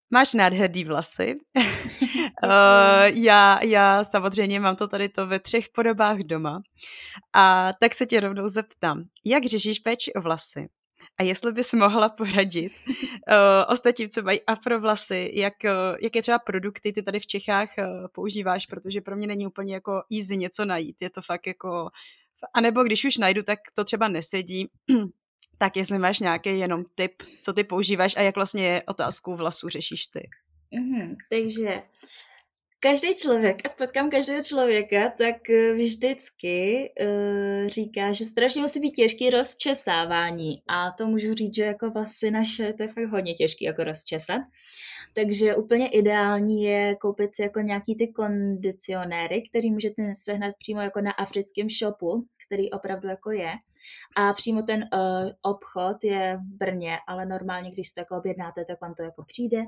Máš 0.09 0.33
nádherný 0.33 0.83
vlasy. 0.83 1.33
uh, 2.43 2.49
já, 3.13 3.63
já 3.63 4.03
samozřejmě 4.03 4.59
mám 4.59 4.75
to 4.75 4.87
tady 4.87 5.09
to 5.09 5.27
ve 5.27 5.39
třech 5.39 5.65
podobách 5.75 6.17
doma. 6.17 6.61
A 7.33 7.73
tak 7.79 7.95
se 7.95 8.05
tě 8.05 8.19
rovnou 8.19 8.49
zeptám, 8.49 9.03
jak 9.25 9.45
řešíš 9.45 9.79
péči 9.79 10.13
o 10.13 10.21
vlasy? 10.21 10.67
A 11.17 11.23
jestli 11.23 11.51
bys 11.51 11.73
mohla 11.73 12.09
poradit 12.09 12.71
uh, 12.87 12.95
ostatním, 13.67 14.09
co 14.09 14.21
mají 14.21 14.41
afrovlasy, 14.41 15.31
jak, 15.33 15.53
uh, 15.63 15.97
jaké 16.01 16.21
třeba 16.21 16.39
produkty 16.39 16.93
ty 16.93 17.03
tady 17.03 17.19
v 17.19 17.27
Čechách 17.27 17.69
uh, 17.77 18.07
používáš, 18.11 18.65
protože 18.65 19.01
pro 19.01 19.15
mě 19.15 19.27
není 19.27 19.47
úplně 19.47 19.73
jako 19.73 20.03
easy 20.17 20.37
něco 20.37 20.65
najít. 20.65 20.95
Je 20.99 21.09
to 21.09 21.21
fakt 21.21 21.47
jako... 21.47 21.89
A 22.53 22.61
nebo 22.61 22.83
když 22.83 23.05
už 23.05 23.17
najdu, 23.17 23.43
tak 23.43 23.59
to 23.73 23.83
třeba 23.83 24.07
nesedí. 24.07 24.69
tak 25.57 25.77
jestli 25.77 25.99
máš 25.99 26.19
nějaký 26.19 26.59
jenom 26.59 26.83
tip, 26.95 27.21
co 27.43 27.53
ty 27.53 27.63
používáš 27.63 28.17
a 28.17 28.21
jak 28.21 28.35
vlastně 28.35 28.83
otázku 28.87 29.35
vlasů 29.35 29.69
řešíš 29.69 30.07
ty. 30.07 30.29
Mm-hmm, 30.73 31.15
takže 31.29 31.83
každý 32.85 33.15
člověk, 33.15 33.65
a 33.65 33.69
potkám 33.69 34.09
každého 34.09 34.43
člověka, 34.43 35.09
tak 35.09 35.49
eh, 35.49 35.73
vždycky 35.73 36.89
uh, 37.01 37.67
říká, 37.67 38.11
že 38.11 38.25
strašně 38.25 38.61
musí 38.61 38.79
být 38.79 38.91
těžký 38.91 39.29
rozčesávání. 39.29 40.61
A 40.67 40.91
to 40.91 41.07
můžu 41.07 41.33
říct, 41.33 41.55
že 41.55 41.63
jako 41.63 41.89
vlastně 41.89 42.31
naše, 42.31 42.73
to 42.73 42.83
je 42.83 42.89
fakt 42.89 43.09
hodně 43.09 43.33
těžký 43.33 43.65
jako 43.65 43.83
rozčesat. 43.83 44.41
Takže 45.13 45.55
úplně 45.55 45.87
ideální 45.87 46.63
je 46.63 46.95
koupit 46.95 47.35
si 47.35 47.41
jako 47.41 47.59
nějaký 47.59 47.95
ty 47.95 48.07
kondicionéry, 48.07 49.43
který 49.49 49.71
můžete 49.71 50.15
sehnat 50.15 50.55
přímo 50.57 50.81
jako 50.81 51.01
na 51.01 51.11
africkém 51.11 51.69
shopu, 51.69 52.25
který 52.47 52.71
opravdu 52.71 53.07
jako 53.07 53.31
je. 53.31 53.51
A 54.17 54.33
přímo 54.33 54.61
ten 54.61 54.79
uh, 54.93 55.31
obchod 55.41 56.03
je 56.03 56.37
v 56.37 56.57
Brně, 56.57 56.97
ale 57.07 57.25
normálně, 57.25 57.71
když 57.71 57.91
to 57.91 58.01
jako 58.01 58.17
objednáte, 58.17 58.65
tak 58.65 58.81
vám 58.81 58.93
to 58.93 59.03
jako 59.03 59.23
přijde. 59.23 59.63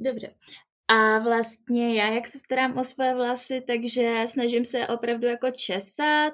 Dobře. 0.00 0.34
A 0.88 1.18
vlastně 1.18 1.94
já, 1.94 2.06
jak 2.06 2.26
se 2.26 2.38
starám 2.38 2.78
o 2.78 2.84
své 2.84 3.14
vlasy, 3.14 3.62
takže 3.66 4.22
snažím 4.26 4.64
se 4.64 4.88
opravdu 4.88 5.26
jako 5.26 5.50
česat, 5.50 6.32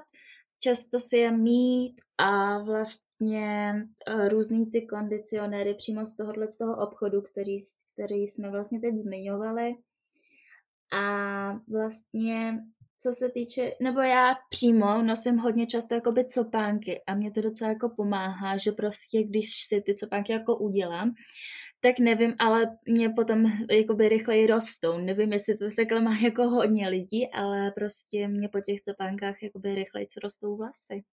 často 0.61 1.01
si 1.01 1.17
je 1.17 1.31
mít 1.31 1.95
a 2.19 2.59
vlastně 2.59 3.73
uh, 4.15 4.29
různý 4.29 4.71
ty 4.71 4.87
kondicionéry 4.87 5.75
přímo 5.75 6.07
z 6.07 6.17
tohohle 6.17 6.49
z 6.49 6.59
toho 6.59 6.77
obchodu, 6.77 7.23
který, 7.23 7.57
který 7.93 8.27
jsme 8.27 8.51
vlastně 8.51 8.81
teď 8.81 8.95
zmiňovali. 8.97 9.75
A 10.93 11.53
vlastně 11.69 12.59
co 12.99 13.15
se 13.15 13.29
týče, 13.29 13.73
nebo 13.83 14.01
já 14.01 14.35
přímo 14.51 15.03
nosím 15.03 15.37
hodně 15.37 15.67
často 15.67 15.95
jakoby 15.95 16.25
copánky 16.25 17.01
a 17.07 17.15
mě 17.15 17.31
to 17.31 17.41
docela 17.41 17.71
jako 17.71 17.89
pomáhá, 17.89 18.57
že 18.57 18.73
prostě 18.73 19.23
když 19.23 19.65
si 19.69 19.81
ty 19.81 19.95
copánky 19.95 20.33
jako 20.33 20.57
udělám, 20.57 21.13
tak 21.87 21.99
nevím, 21.99 22.35
ale 22.39 22.79
mě 22.89 23.09
potom 23.09 23.45
jakoby 23.71 24.09
rychleji 24.09 24.47
rostou. 24.47 24.99
Nevím, 24.99 25.33
jestli 25.33 25.57
to 25.57 25.65
takhle 25.77 26.01
má 26.01 26.17
jako 26.23 26.43
hodně 26.43 26.89
lidí, 26.89 27.31
ale 27.33 27.73
prostě 27.75 28.29
mě 28.29 28.49
po 28.49 28.61
těch 28.61 28.81
copánkách 28.81 29.43
jakoby 29.43 29.75
rychleji 29.75 30.07
rostou 30.23 30.57
vlasy. 30.57 31.05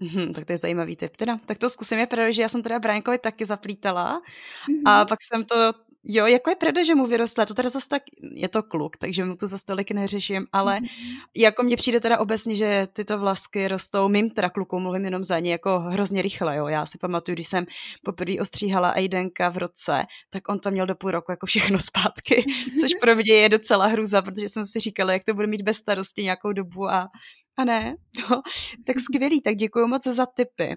Hmm, 0.00 0.32
tak 0.32 0.44
to 0.44 0.52
je 0.52 0.58
zajímavý 0.58 0.96
tip. 0.96 1.16
Teda, 1.16 1.38
tak 1.46 1.58
to 1.58 1.70
zkusím 1.70 1.98
je, 1.98 2.06
protože 2.06 2.42
já 2.42 2.48
jsem 2.48 2.62
teda 2.62 2.78
Briankovi 2.78 3.18
taky 3.18 3.46
zaplítala 3.46 4.20
mm-hmm. 4.20 4.82
a 4.90 5.04
pak 5.04 5.18
jsem 5.22 5.44
to 5.44 5.72
Jo, 6.08 6.26
jako 6.26 6.50
je 6.50 6.56
pravda, 6.56 6.84
že 6.84 6.94
mu 6.94 7.06
vyrostla, 7.06 7.46
to 7.46 7.54
teda 7.54 7.68
zase 7.68 7.88
tak, 7.88 8.02
je 8.34 8.48
to 8.48 8.62
kluk, 8.62 8.96
takže 8.96 9.24
mu 9.24 9.34
to 9.34 9.46
zase 9.46 9.64
tolik 9.64 9.90
neřeším, 9.90 10.46
ale 10.52 10.78
mm-hmm. 10.78 10.88
jako 11.36 11.62
mně 11.62 11.76
přijde 11.76 12.00
teda 12.00 12.18
obecně, 12.18 12.56
že 12.56 12.88
tyto 12.92 13.18
vlasky 13.18 13.68
rostou, 13.68 14.08
mým 14.08 14.30
teda 14.30 14.50
klukům, 14.50 14.82
mluvím 14.82 15.04
jenom 15.04 15.24
za 15.24 15.38
ně, 15.38 15.52
jako 15.52 15.78
hrozně 15.78 16.22
rychle, 16.22 16.56
jo. 16.56 16.66
Já 16.66 16.86
si 16.86 16.98
pamatuju, 16.98 17.34
když 17.34 17.48
jsem 17.48 17.66
poprvé 18.04 18.32
ostříhala 18.40 18.90
Aidenka 18.90 19.48
v 19.48 19.56
roce, 19.56 20.06
tak 20.30 20.48
on 20.48 20.58
to 20.58 20.70
měl 20.70 20.86
do 20.86 20.94
půl 20.94 21.10
roku 21.10 21.32
jako 21.32 21.46
všechno 21.46 21.78
zpátky, 21.78 22.44
což 22.80 22.90
pro 23.00 23.16
mě 23.16 23.34
je 23.34 23.48
docela 23.48 23.86
hruza, 23.86 24.22
protože 24.22 24.48
jsem 24.48 24.66
si 24.66 24.80
říkala, 24.80 25.12
jak 25.12 25.24
to 25.24 25.34
bude 25.34 25.46
mít 25.46 25.62
bez 25.62 25.76
starosti 25.76 26.22
nějakou 26.22 26.52
dobu 26.52 26.88
a, 26.88 27.08
a 27.56 27.64
ne, 27.64 27.96
no, 28.30 28.42
tak 28.86 28.96
skvělý, 29.00 29.40
tak 29.40 29.56
děkuji 29.56 29.86
moc 29.86 30.06
za 30.06 30.26
tipy. 30.26 30.76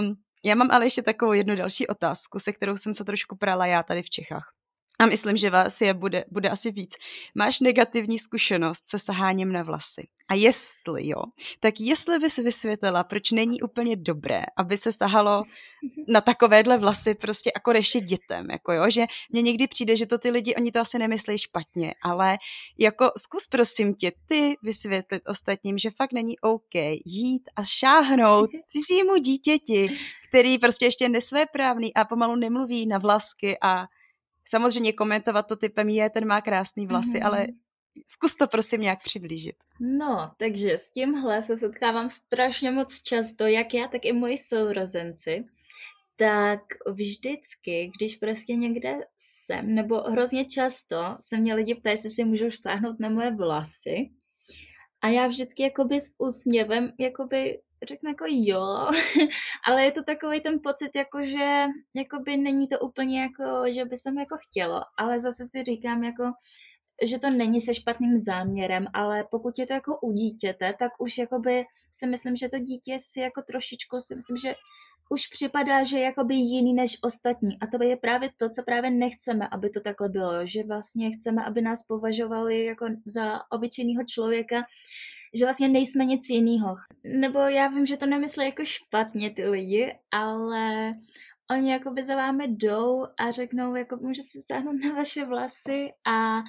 Um, 0.00 0.16
já 0.44 0.54
mám 0.54 0.70
ale 0.70 0.86
ještě 0.86 1.02
takovou 1.02 1.32
jednu 1.32 1.56
další 1.56 1.86
otázku, 1.86 2.38
se 2.38 2.52
kterou 2.52 2.76
jsem 2.76 2.94
se 2.94 3.04
trošku 3.04 3.36
prala 3.36 3.66
já 3.66 3.82
tady 3.82 4.02
v 4.02 4.10
Čechách. 4.10 4.52
A 5.00 5.06
myslím, 5.06 5.36
že 5.36 5.50
vás 5.50 5.80
je 5.80 5.94
bude, 5.94 6.24
bude 6.30 6.48
asi 6.48 6.70
víc. 6.70 6.94
Máš 7.34 7.60
negativní 7.60 8.18
zkušenost 8.18 8.88
se 8.88 8.98
saháním 8.98 9.52
na 9.52 9.62
vlasy. 9.62 10.08
A 10.28 10.34
jestli 10.34 11.08
jo, 11.08 11.22
tak 11.60 11.74
jestli 11.80 12.18
bys 12.18 12.36
vysvětlila, 12.36 13.04
proč 13.04 13.30
není 13.30 13.62
úplně 13.62 13.96
dobré, 13.96 14.42
aby 14.56 14.76
se 14.76 14.92
sahalo 14.92 15.42
na 16.08 16.20
takovéhle 16.20 16.78
vlasy 16.78 17.14
prostě 17.14 17.52
jako 17.56 17.72
ještě 17.72 18.00
dětem, 18.00 18.50
jako 18.50 18.72
jo, 18.72 18.84
že 18.88 19.04
mně 19.30 19.42
někdy 19.42 19.66
přijde, 19.66 19.96
že 19.96 20.06
to 20.06 20.18
ty 20.18 20.30
lidi, 20.30 20.54
oni 20.54 20.72
to 20.72 20.80
asi 20.80 20.98
nemyslí 20.98 21.38
špatně, 21.38 21.94
ale 22.02 22.38
jako 22.78 23.10
zkus 23.18 23.46
prosím 23.46 23.94
tě 23.94 24.12
ty 24.26 24.56
vysvětlit 24.62 25.22
ostatním, 25.26 25.78
že 25.78 25.90
fakt 25.90 26.12
není 26.12 26.38
OK 26.38 26.74
jít 27.04 27.42
a 27.56 27.64
šáhnout 27.64 28.50
cizímu 28.66 29.16
dítěti, 29.16 29.98
který 30.28 30.58
prostě 30.58 30.84
ještě 30.84 31.08
nesvéprávný 31.08 31.94
a 31.94 32.04
pomalu 32.04 32.36
nemluví 32.36 32.86
na 32.86 32.98
vlasky 32.98 33.58
a 33.62 33.86
samozřejmě 34.48 34.92
komentovat 34.92 35.42
to 35.42 35.56
typem 35.56 35.88
je, 35.88 36.10
ten 36.10 36.26
má 36.26 36.40
krásný 36.40 36.86
vlasy, 36.86 37.08
mm-hmm. 37.08 37.26
ale 37.26 37.46
zkus 38.06 38.34
to 38.34 38.46
prosím 38.46 38.80
nějak 38.80 39.02
přiblížit. 39.04 39.56
No, 39.80 40.30
takže 40.38 40.78
s 40.78 40.90
tímhle 40.90 41.42
se 41.42 41.56
setkávám 41.56 42.08
strašně 42.08 42.70
moc 42.70 43.02
často, 43.02 43.46
jak 43.46 43.74
já, 43.74 43.88
tak 43.88 44.04
i 44.04 44.12
moji 44.12 44.38
sourozenci. 44.38 45.44
Tak 46.16 46.60
vždycky, 46.92 47.90
když 47.98 48.16
prostě 48.16 48.54
někde 48.54 48.94
jsem, 49.16 49.74
nebo 49.74 49.96
hrozně 49.96 50.44
často 50.44 51.16
se 51.20 51.36
mě 51.36 51.54
lidi 51.54 51.74
ptají, 51.74 51.92
jestli 51.92 52.10
si 52.10 52.24
můžou 52.24 52.50
sáhnout 52.50 53.00
na 53.00 53.08
moje 53.08 53.36
vlasy. 53.36 54.10
A 55.02 55.08
já 55.08 55.26
vždycky 55.26 55.62
jakoby 55.62 56.00
s 56.00 56.14
úsměvem 56.18 56.92
jakoby 56.98 57.60
řeknu 57.88 58.10
jako 58.10 58.24
jo, 58.28 58.90
ale 59.66 59.84
je 59.84 59.92
to 59.92 60.02
takový 60.02 60.40
ten 60.40 60.60
pocit, 60.62 60.96
jako 60.96 61.22
že 61.22 61.66
jakoby 61.96 62.36
není 62.36 62.68
to 62.68 62.78
úplně 62.80 63.22
jako, 63.22 63.72
že 63.72 63.84
by 63.84 63.96
jsem 63.96 64.18
jako 64.18 64.36
chtělo, 64.40 64.80
ale 64.96 65.20
zase 65.20 65.44
si 65.46 65.62
říkám 65.64 66.04
jako, 66.04 66.24
že 67.04 67.18
to 67.18 67.30
není 67.30 67.60
se 67.60 67.74
špatným 67.74 68.16
záměrem, 68.16 68.86
ale 68.94 69.24
pokud 69.30 69.58
je 69.58 69.66
to 69.66 69.72
jako 69.72 69.98
u 70.02 70.12
dítěte, 70.12 70.74
tak 70.78 70.92
už 70.98 71.18
jakoby 71.18 71.64
si 71.92 72.06
myslím, 72.06 72.36
že 72.36 72.48
to 72.48 72.58
dítě 72.58 72.98
si 73.00 73.20
jako 73.20 73.42
trošičku 73.42 74.00
si 74.00 74.14
myslím, 74.14 74.36
že 74.36 74.54
už 75.12 75.26
připadá, 75.26 75.84
že 75.84 75.98
je 75.98 76.04
jakoby 76.04 76.34
jiný 76.34 76.74
než 76.74 76.98
ostatní. 77.02 77.58
A 77.60 77.66
to 77.66 77.84
je 77.84 77.96
právě 77.96 78.30
to, 78.38 78.48
co 78.48 78.62
právě 78.62 78.90
nechceme, 78.90 79.48
aby 79.48 79.70
to 79.70 79.80
takhle 79.80 80.08
bylo. 80.08 80.46
Že 80.46 80.64
vlastně 80.64 81.10
chceme, 81.10 81.44
aby 81.44 81.62
nás 81.62 81.82
považovali 81.82 82.64
jako 82.64 82.86
za 83.04 83.40
obyčejného 83.50 84.04
člověka, 84.08 84.62
že 85.38 85.44
vlastně 85.44 85.68
nejsme 85.68 86.04
nic 86.04 86.30
jiného. 86.30 86.74
Nebo 87.20 87.38
já 87.38 87.68
vím, 87.68 87.86
že 87.86 87.96
to 87.96 88.06
nemyslí 88.06 88.44
jako 88.44 88.64
špatně 88.64 89.30
ty 89.30 89.48
lidi, 89.48 89.98
ale 90.10 90.92
oni 91.50 91.72
jakoby 91.72 92.04
za 92.04 92.16
vámi 92.16 92.48
jdou 92.48 93.04
a 93.18 93.30
řeknou, 93.30 93.74
jako 93.74 93.96
můžu 93.96 94.22
si 94.22 94.40
stáhnout 94.40 94.76
na 94.84 94.94
vaše 94.94 95.24
vlasy 95.24 95.88
a 96.06 96.42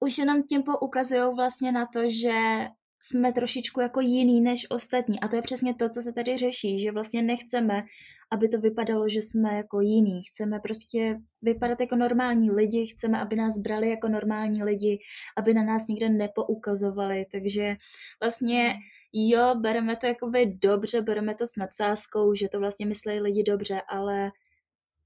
už 0.00 0.18
jenom 0.18 0.42
tím 0.42 0.62
poukazují 0.62 1.34
vlastně 1.34 1.72
na 1.72 1.86
to, 1.86 2.08
že 2.08 2.68
jsme 3.00 3.32
trošičku 3.32 3.80
jako 3.80 4.00
jiný 4.00 4.40
než 4.40 4.66
ostatní. 4.70 5.20
A 5.20 5.28
to 5.28 5.36
je 5.36 5.42
přesně 5.42 5.74
to, 5.74 5.88
co 5.88 6.02
se 6.02 6.12
tady 6.12 6.36
řeší, 6.36 6.78
že 6.78 6.92
vlastně 6.92 7.22
nechceme, 7.22 7.82
aby 8.30 8.48
to 8.48 8.60
vypadalo, 8.60 9.08
že 9.08 9.22
jsme 9.22 9.54
jako 9.54 9.80
jiní. 9.80 10.22
Chceme 10.22 10.60
prostě 10.60 11.16
vypadat 11.44 11.80
jako 11.80 11.96
normální 11.96 12.50
lidi, 12.50 12.86
chceme, 12.86 13.20
aby 13.20 13.36
nás 13.36 13.58
brali 13.58 13.90
jako 13.90 14.08
normální 14.08 14.62
lidi, 14.62 14.98
aby 15.36 15.54
na 15.54 15.62
nás 15.62 15.88
nikde 15.88 16.08
nepoukazovali. 16.08 17.24
Takže 17.32 17.76
vlastně 18.22 18.74
jo, 19.12 19.54
bereme 19.60 19.96
to 19.96 20.06
jakoby 20.06 20.46
dobře, 20.62 21.02
bereme 21.02 21.34
to 21.34 21.46
s 21.46 21.56
nadsázkou, 21.60 22.34
že 22.34 22.48
to 22.48 22.58
vlastně 22.58 22.86
myslí 22.86 23.20
lidi 23.20 23.42
dobře, 23.42 23.80
ale 23.88 24.30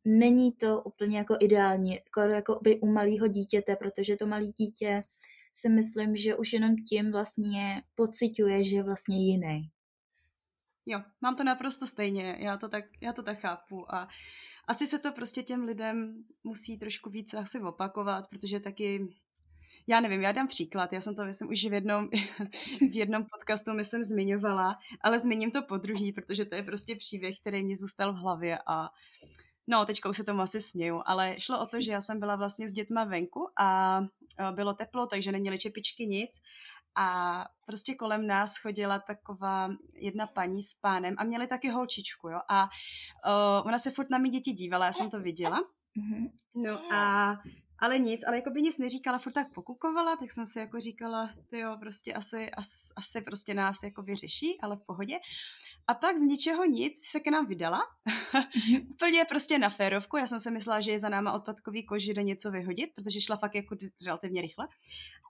není 0.04 0.52
to 0.52 0.82
úplně 0.82 1.18
jako 1.18 1.36
ideální, 1.40 1.92
jako, 1.94 2.20
jako 2.20 2.58
by 2.62 2.80
u 2.80 2.86
malého 2.86 3.28
dítěte, 3.28 3.76
protože 3.76 4.16
to 4.16 4.26
malé 4.26 4.46
dítě 4.46 5.02
si 5.52 5.68
myslím, 5.68 6.16
že 6.16 6.36
už 6.36 6.52
jenom 6.52 6.76
tím 6.76 7.12
vlastně 7.12 7.82
pociťuje, 7.94 8.64
že 8.64 8.76
je 8.76 8.82
vlastně 8.82 9.16
jiný. 9.16 9.70
Jo, 10.86 11.00
mám 11.20 11.36
to 11.36 11.44
naprosto 11.44 11.86
stejně, 11.86 12.36
já 12.40 12.56
to 12.56 12.68
tak, 12.68 12.84
já 13.00 13.12
to 13.12 13.22
tak 13.22 13.40
chápu 13.40 13.94
a 13.94 14.08
asi 14.68 14.86
se 14.86 14.98
to 14.98 15.12
prostě 15.12 15.42
těm 15.42 15.64
lidem 15.64 16.24
musí 16.44 16.78
trošku 16.78 17.10
víc 17.10 17.34
asi 17.34 17.60
opakovat, 17.60 18.28
protože 18.30 18.60
taky 18.60 19.08
já 19.86 20.00
nevím, 20.00 20.20
já 20.20 20.32
dám 20.32 20.48
příklad, 20.48 20.92
já 20.92 21.00
jsem 21.00 21.14
to 21.14 21.24
myslím 21.24 21.48
už 21.48 21.64
v 21.64 21.72
jednom, 21.72 22.08
v 22.90 22.94
jednom 22.94 23.24
podcastu 23.24 23.72
myslím 23.72 24.04
zmiňovala, 24.04 24.78
ale 25.00 25.18
zmíním 25.18 25.50
to 25.50 25.62
po 25.62 25.76
druhý, 25.76 26.12
protože 26.12 26.44
to 26.44 26.54
je 26.54 26.62
prostě 26.62 26.96
příběh, 26.96 27.34
který 27.40 27.62
mě 27.62 27.76
zůstal 27.76 28.12
v 28.12 28.16
hlavě 28.16 28.58
a 28.66 28.88
No, 29.66 29.86
teďka 29.86 30.08
už 30.08 30.16
se 30.16 30.24
tomu 30.24 30.40
asi 30.40 30.60
směju, 30.60 31.02
ale 31.06 31.36
šlo 31.38 31.60
o 31.60 31.66
to, 31.66 31.80
že 31.80 31.92
já 31.92 32.00
jsem 32.00 32.20
byla 32.20 32.36
vlastně 32.36 32.68
s 32.68 32.72
dětma 32.72 33.04
venku 33.04 33.48
a 33.58 34.00
bylo 34.50 34.74
teplo, 34.74 35.06
takže 35.06 35.32
neměli 35.32 35.58
čepičky 35.58 36.06
nic 36.06 36.30
a 36.94 37.46
prostě 37.66 37.94
kolem 37.94 38.26
nás 38.26 38.56
chodila 38.56 38.98
taková 38.98 39.70
jedna 39.94 40.26
paní 40.26 40.62
s 40.62 40.74
pánem 40.74 41.14
a 41.18 41.24
měli 41.24 41.46
taky 41.46 41.68
holčičku, 41.68 42.28
jo, 42.28 42.40
a 42.48 42.62
uh, 42.64 43.66
ona 43.66 43.78
se 43.78 43.90
furt 43.90 44.10
na 44.10 44.18
mě 44.18 44.30
děti 44.30 44.52
dívala, 44.52 44.86
já 44.86 44.92
jsem 44.92 45.10
to 45.10 45.20
viděla. 45.20 45.60
Mhm. 45.96 46.28
No 46.54 46.92
a 46.92 47.36
ale 47.78 47.98
nic, 47.98 48.24
ale 48.26 48.36
jako 48.36 48.50
by 48.50 48.62
nic 48.62 48.78
neříkala, 48.78 49.18
furt 49.18 49.32
tak 49.32 49.52
pokukovala, 49.52 50.16
tak 50.16 50.30
jsem 50.30 50.46
si 50.46 50.58
jako 50.58 50.80
říkala, 50.80 51.30
ty 51.50 51.58
jo, 51.58 51.76
prostě 51.80 52.14
asi, 52.14 52.50
asi, 52.50 52.76
asi 52.96 53.20
prostě 53.20 53.54
nás 53.54 53.82
jako 53.82 54.02
vyřeší, 54.02 54.60
ale 54.60 54.76
v 54.76 54.86
pohodě. 54.86 55.18
A 55.90 55.94
pak 55.94 56.18
z 56.18 56.22
ničeho 56.22 56.64
nic 56.64 57.02
se 57.10 57.20
k 57.20 57.26
nám 57.26 57.46
vydala. 57.46 57.80
Mhm. 58.54 58.86
Úplně 58.90 59.24
prostě 59.24 59.58
na 59.58 59.70
férovku. 59.70 60.16
Já 60.16 60.26
jsem 60.26 60.40
si 60.40 60.50
myslela, 60.50 60.80
že 60.80 60.90
je 60.90 60.98
za 60.98 61.08
náma 61.08 61.32
odpadkový 61.32 61.86
kož, 61.86 62.04
jde 62.04 62.22
něco 62.22 62.50
vyhodit, 62.50 62.90
protože 62.94 63.20
šla 63.20 63.36
fakt 63.36 63.54
jako 63.54 63.76
relativně 64.06 64.42
rychle. 64.42 64.68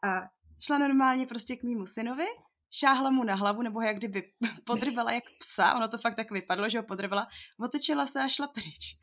A 0.05 0.21
šla 0.67 0.79
normálně 0.79 1.27
prostě 1.27 1.57
k 1.57 1.63
mýmu 1.63 1.87
synovi, 1.87 2.27
šáhla 2.71 3.11
mu 3.11 3.25
na 3.25 3.35
hlavu, 3.35 3.63
nebo 3.63 3.81
jak 3.81 3.97
kdyby 3.97 4.23
podrvala 4.67 5.13
jak 5.13 5.25
psa, 5.41 5.75
ono 5.75 5.89
to 5.89 5.99
fakt 5.99 6.17
tak 6.17 6.31
vypadlo, 6.31 6.69
že 6.69 6.79
ho 6.79 6.85
podrvala, 6.85 7.27
otočila 7.61 8.07
se 8.07 8.21
a 8.23 8.29
šla 8.29 8.49
pryč. 8.49 8.99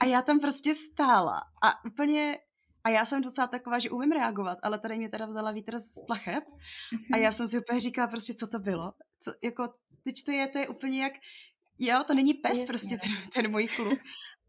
A 0.00 0.04
já 0.04 0.22
tam 0.22 0.40
prostě 0.40 0.74
stála 0.74 1.40
a 1.62 1.84
úplně 1.84 2.38
a 2.84 2.88
já 2.88 3.04
jsem 3.04 3.22
docela 3.22 3.46
taková, 3.46 3.78
že 3.78 3.90
umím 3.90 4.12
reagovat, 4.12 4.58
ale 4.62 4.78
tady 4.78 4.98
mě 4.98 5.08
teda 5.08 5.26
vzala 5.26 5.52
vítr 5.52 5.78
z 5.78 6.06
plachet 6.06 6.44
a 7.12 7.16
mhm. 7.16 7.22
já 7.22 7.32
jsem 7.32 7.48
si 7.48 7.58
úplně 7.58 7.80
říkala 7.80 8.08
prostě, 8.08 8.34
co 8.34 8.46
to 8.46 8.58
bylo. 8.58 8.92
Co, 9.22 9.32
jako, 9.42 9.68
teď 10.04 10.24
to 10.24 10.30
je, 10.30 10.48
to 10.48 10.58
je 10.58 10.68
úplně 10.68 11.02
jak, 11.02 11.12
jo, 11.78 12.04
to 12.06 12.14
není 12.14 12.34
pes 12.34 12.50
Jasně. 12.50 12.66
prostě 12.66 12.98
ten, 12.98 13.10
ten 13.34 13.50
můj 13.50 13.68
kluk. 13.68 13.98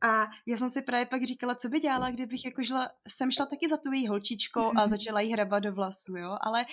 A 0.04 0.28
já 0.46 0.58
jsem 0.58 0.70
si 0.70 0.82
právě 0.82 1.06
pak 1.06 1.24
říkala, 1.24 1.56
co 1.56 1.70
by 1.70 1.80
dělala, 1.80 2.12
kdybych 2.12 2.46
jako 2.46 2.64
šla, 2.64 2.90
jsem 3.08 3.32
šla 3.32 3.46
taky 3.46 3.70
za 3.70 3.78
tu 3.78 3.92
její 3.92 4.08
holčičkou 4.08 4.70
a 4.70 4.82
mhm. 4.82 4.90
začala 4.90 5.22
jí 5.22 5.34
hrabat 5.34 5.64
do 5.64 5.74
vlasu, 5.74 6.18
jo, 6.18 6.38
ale 6.42 6.66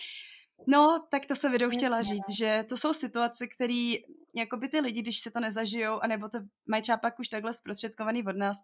No, 0.67 1.07
tak 1.11 1.27
to 1.27 1.37
se 1.37 1.49
vidou 1.49 1.71
chtěla 1.71 1.97
Jasně. 1.97 2.15
říct, 2.15 2.39
že 2.39 2.65
to 2.69 2.77
jsou 2.77 2.93
situace, 2.93 3.47
které 3.47 3.95
jako 4.35 4.57
by 4.57 4.69
ty 4.69 4.81
lidi, 4.81 5.03
když 5.03 5.21
se 5.21 5.31
to 5.31 5.41
nezažijou, 5.41 6.01
anebo 6.01 6.29
to 6.29 6.39
mají 6.67 6.83
třeba 6.83 6.99
pak 6.99 7.19
už 7.19 7.29
takhle 7.29 7.55
zprostředkovaný 7.55 8.25
od 8.25 8.37
nás, 8.37 8.59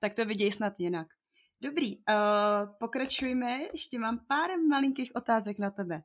tak 0.00 0.14
to 0.14 0.24
vidějí 0.24 0.52
snad 0.52 0.72
jinak. 0.78 1.06
Dobrý, 1.60 1.96
uh, 1.96 2.04
pokračujeme. 2.78 3.58
Ještě 3.72 3.98
mám 3.98 4.20
pár 4.28 4.50
malinkých 4.68 5.12
otázek 5.14 5.58
na 5.58 5.70
tebe. 5.70 6.02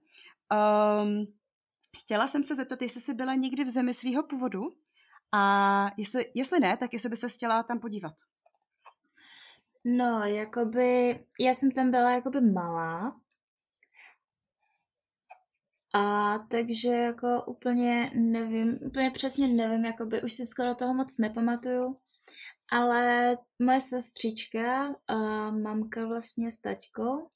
Um, 1.03 1.27
chtěla 1.97 2.27
jsem 2.27 2.43
se 2.43 2.55
zeptat, 2.55 2.81
jestli 2.81 3.01
jsi 3.01 3.13
byla 3.13 3.35
někdy 3.35 3.63
v 3.63 3.69
zemi 3.69 3.93
svého 3.93 4.23
původu 4.23 4.61
a 5.31 5.91
jestli, 5.97 6.31
jestli 6.35 6.59
ne, 6.59 6.77
tak 6.77 6.93
jestli 6.93 7.09
by 7.09 7.17
se 7.17 7.29
chtěla 7.29 7.63
tam 7.63 7.79
podívat. 7.79 8.13
No, 9.85 10.25
jakoby, 10.25 11.19
já 11.39 11.55
jsem 11.55 11.71
tam 11.71 11.91
byla 11.91 12.11
jakoby 12.11 12.41
malá, 12.41 13.23
a 15.95 16.37
takže 16.39 16.89
jako 16.89 17.43
úplně 17.47 18.11
nevím, 18.15 18.79
úplně 18.85 19.11
přesně 19.11 19.47
nevím, 19.47 19.85
jakoby 19.85 20.23
už 20.23 20.33
si 20.33 20.45
skoro 20.45 20.75
toho 20.75 20.93
moc 20.93 21.17
nepamatuju. 21.17 21.95
Ale 22.71 23.37
moje 23.59 23.81
sestřička 23.81 24.95
a 25.07 25.15
mamka 25.51 26.05
vlastně 26.07 26.51
s 26.51 26.61
taťkou, 26.61 27.29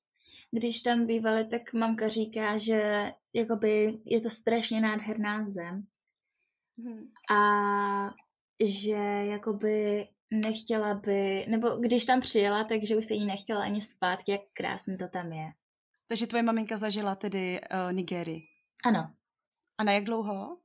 když 0.57 0.81
tam 0.81 1.07
bývali, 1.07 1.47
tak 1.47 1.73
mamka 1.73 2.07
říká, 2.07 2.57
že 2.57 3.11
jakoby 3.33 3.99
je 4.05 4.21
to 4.21 4.29
strašně 4.29 4.81
nádherná 4.81 5.45
zem. 5.45 5.87
Hmm. 6.77 7.11
A 7.37 8.13
že 8.63 9.25
jakoby 9.29 10.07
nechtěla 10.31 10.93
by, 10.93 11.45
nebo 11.49 11.69
když 11.69 12.05
tam 12.05 12.21
přijela, 12.21 12.63
takže 12.63 12.97
už 12.97 13.05
se 13.05 13.13
jí 13.13 13.25
nechtěla 13.25 13.63
ani 13.63 13.81
zpátky, 13.81 14.31
jak 14.31 14.41
krásně 14.53 14.97
to 14.97 15.07
tam 15.07 15.31
je. 15.31 15.51
Takže 16.07 16.27
tvoje 16.27 16.43
maminka 16.43 16.77
zažila 16.77 17.15
tedy 17.15 17.61
uh, 17.61 17.93
Nigerii? 17.93 18.41
Ano. 18.85 19.11
A 19.77 19.83
na 19.83 19.91
jak 19.91 20.03
dlouho? 20.03 20.57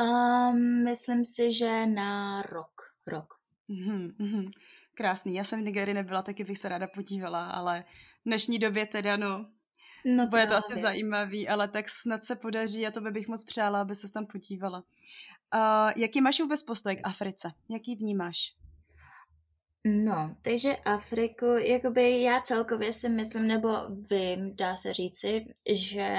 Um, 0.00 0.84
myslím 0.84 1.24
si, 1.24 1.52
že 1.52 1.86
na 1.86 2.42
rok. 2.42 2.72
Rok. 3.06 3.34
Mm-hmm. 3.70 4.50
Krásný. 4.94 5.34
Já 5.34 5.44
jsem 5.44 5.60
v 5.60 5.64
Nigerii 5.64 5.94
nebyla, 5.94 6.22
taky 6.22 6.44
bych 6.44 6.58
se 6.58 6.68
ráda 6.68 6.86
podívala, 6.86 7.50
ale 7.50 7.84
dnešní 8.28 8.58
době 8.58 8.86
teda 8.86 9.16
no, 9.16 9.46
no 10.04 10.26
bude 10.26 10.46
to 10.46 10.54
asi 10.54 10.80
zajímavý, 10.80 11.48
ale 11.48 11.68
tak 11.68 11.90
snad 11.90 12.24
se 12.24 12.36
podaří 12.36 12.86
a 12.86 12.90
to 12.90 13.00
by 13.00 13.10
bych 13.10 13.28
moc 13.28 13.44
přála, 13.44 13.80
aby 13.80 13.94
se 13.94 14.12
tam 14.12 14.26
podívala. 14.26 14.84
Uh, 15.54 15.92
jaký 15.96 16.20
máš 16.20 16.40
vůbec 16.40 16.62
postoj 16.62 16.96
k 16.96 17.00
Africe? 17.04 17.52
Jaký 17.70 17.96
vnímáš? 17.96 18.54
No, 19.84 20.36
takže 20.44 20.76
Afriku, 20.76 21.46
jakoby 21.46 22.22
já 22.22 22.40
celkově 22.40 22.92
si 22.92 23.08
myslím, 23.08 23.48
nebo 23.48 23.68
vím, 24.10 24.56
dá 24.56 24.76
se 24.76 24.92
říci, 24.92 25.44
že 25.72 26.14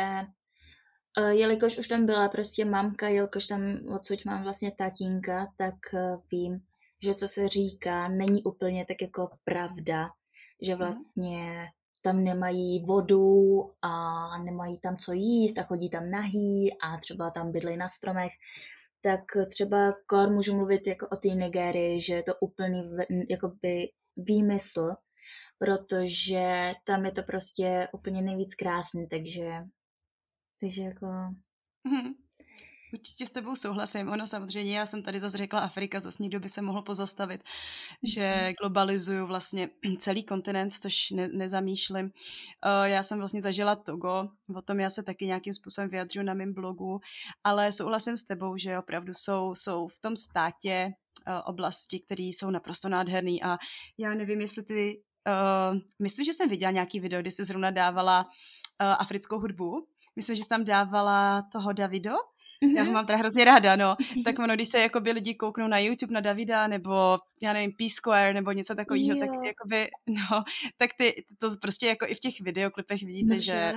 uh, 1.17 1.29
jelikož 1.29 1.77
už 1.77 1.87
tam 1.87 2.05
byla 2.05 2.29
prostě 2.29 2.65
mamka, 2.65 3.07
jelikož 3.07 3.47
tam 3.47 3.61
odsud 3.95 4.25
mám 4.25 4.43
vlastně 4.43 4.71
tatínka, 4.71 5.53
tak 5.57 5.75
uh, 5.93 6.21
vím, 6.31 6.59
že 7.03 7.13
co 7.13 7.27
se 7.27 7.47
říká, 7.47 8.07
není 8.07 8.43
úplně 8.43 8.85
tak 8.85 9.01
jako 9.01 9.29
pravda, 9.43 10.09
že 10.63 10.71
mhm. 10.71 10.79
vlastně 10.79 11.67
tam 12.01 12.23
nemají 12.23 12.83
vodu 12.85 13.59
a 13.81 13.93
nemají 14.43 14.79
tam 14.79 14.97
co 14.97 15.13
jíst 15.13 15.57
a 15.57 15.63
chodí 15.63 15.89
tam 15.89 16.09
nahý 16.09 16.73
a 16.81 16.97
třeba 16.97 17.31
tam 17.31 17.51
bydlí 17.51 17.77
na 17.77 17.89
stromech, 17.89 18.31
tak 19.01 19.21
třeba 19.49 19.93
kor 20.05 20.29
můžu 20.29 20.55
mluvit 20.55 20.87
jako 20.87 21.07
o 21.11 21.15
té 21.15 21.27
Nigérii, 21.27 22.01
že 22.01 22.15
je 22.15 22.23
to 22.23 22.33
úplný 22.41 22.89
jakoby 23.29 23.89
výmysl, 24.17 24.95
protože 25.57 26.71
tam 26.83 27.05
je 27.05 27.11
to 27.11 27.23
prostě 27.23 27.87
úplně 27.93 28.21
nejvíc 28.21 28.55
krásný, 28.55 29.07
takže 29.07 29.59
takže 30.61 30.83
jako... 30.83 31.05
Mm-hmm. 31.05 32.13
Určitě 32.93 33.25
s 33.25 33.31
tebou 33.31 33.55
souhlasím. 33.55 34.09
Ono 34.09 34.27
samozřejmě, 34.27 34.77
já 34.77 34.85
jsem 34.85 35.03
tady 35.03 35.19
zase 35.19 35.37
řekla 35.37 35.59
Afrika, 35.59 35.99
zase 35.99 36.23
někdo 36.23 36.39
by 36.39 36.49
se 36.49 36.61
mohl 36.61 36.81
pozastavit, 36.81 37.43
že 38.03 38.35
mhm. 38.43 38.53
globalizuju 38.61 39.27
vlastně 39.27 39.69
celý 39.99 40.23
kontinent, 40.23 40.73
což 40.73 41.11
ne, 41.11 41.27
nezamýšlím. 41.27 42.05
Uh, 42.05 42.11
já 42.83 43.03
jsem 43.03 43.19
vlastně 43.19 43.41
zažila 43.41 43.75
Togo, 43.75 44.29
o 44.55 44.61
tom 44.61 44.79
já 44.79 44.89
se 44.89 45.03
taky 45.03 45.25
nějakým 45.25 45.53
způsobem 45.53 45.89
vyjadřuju 45.89 46.25
na 46.25 46.33
mém 46.33 46.53
blogu, 46.53 46.99
ale 47.43 47.71
souhlasím 47.71 48.17
s 48.17 48.23
tebou, 48.23 48.57
že 48.57 48.77
opravdu 48.77 49.13
jsou, 49.13 49.55
jsou 49.55 49.87
v 49.87 49.99
tom 49.99 50.15
státě 50.15 50.87
uh, 51.27 51.33
oblasti, 51.45 51.99
které 51.99 52.23
jsou 52.23 52.49
naprosto 52.49 52.89
nádherné 52.89 53.37
a 53.43 53.57
já 53.97 54.13
nevím, 54.13 54.41
jestli 54.41 54.63
ty 54.63 55.01
uh, 55.27 55.79
myslím, 55.99 56.25
že 56.25 56.33
jsem 56.33 56.49
viděla 56.49 56.71
nějaký 56.71 56.99
video, 56.99 57.21
kdy 57.21 57.31
se 57.31 57.45
zrovna 57.45 57.71
dávala 57.71 58.23
uh, 58.23 58.87
africkou 58.99 59.39
hudbu. 59.39 59.87
Myslím, 60.15 60.35
že 60.35 60.43
jsi 60.43 60.49
tam 60.49 60.63
dávala 60.63 61.41
toho 61.51 61.73
Davido, 61.73 62.11
Mm-hmm. 62.65 62.75
Já 62.75 62.81
ho 62.81 62.85
mhm. 62.85 62.93
mám 62.93 63.05
teda 63.05 63.17
hrozně 63.17 63.45
ráda, 63.45 63.75
no. 63.75 63.95
Tak 64.25 64.39
ono, 64.39 64.55
když 64.55 64.69
se 64.69 64.79
jakoby 64.79 65.11
lidi 65.11 65.35
kouknou 65.35 65.67
na 65.67 65.79
YouTube 65.79 66.13
na 66.13 66.19
Davida, 66.19 66.67
nebo 66.67 67.19
já 67.41 67.53
nevím, 67.53 67.73
P-Square, 67.73 68.33
nebo 68.33 68.51
něco 68.51 68.75
takového, 68.75 69.19
tak 69.19 69.29
jakoby, 69.45 69.89
no, 70.07 70.43
tak 70.77 70.89
ty, 70.97 71.25
to 71.37 71.49
prostě 71.61 71.87
jako 71.87 72.05
i 72.07 72.15
v 72.15 72.19
těch 72.19 72.41
videoklipech 72.41 73.03
vidíte, 73.03 73.33
no, 73.33 73.39
že 73.39 73.73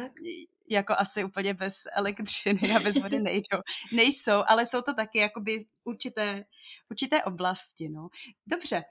jako 0.71 0.95
asi 0.99 1.25
úplně 1.25 1.55
bez 1.55 1.75
elektřiny 1.93 2.61
a 2.77 2.81
bez 2.81 2.97
vody 2.97 3.19
nejdou. 3.19 3.59
Nejsou, 3.93 4.43
ale 4.47 4.67
jsou 4.67 4.83
to 4.83 4.95
taky 4.95 5.19
jakoby 5.19 5.65
určité, 5.85 6.45
určité 6.91 7.25
oblasti, 7.25 7.89
no. 7.89 8.09
Dobře, 8.47 8.83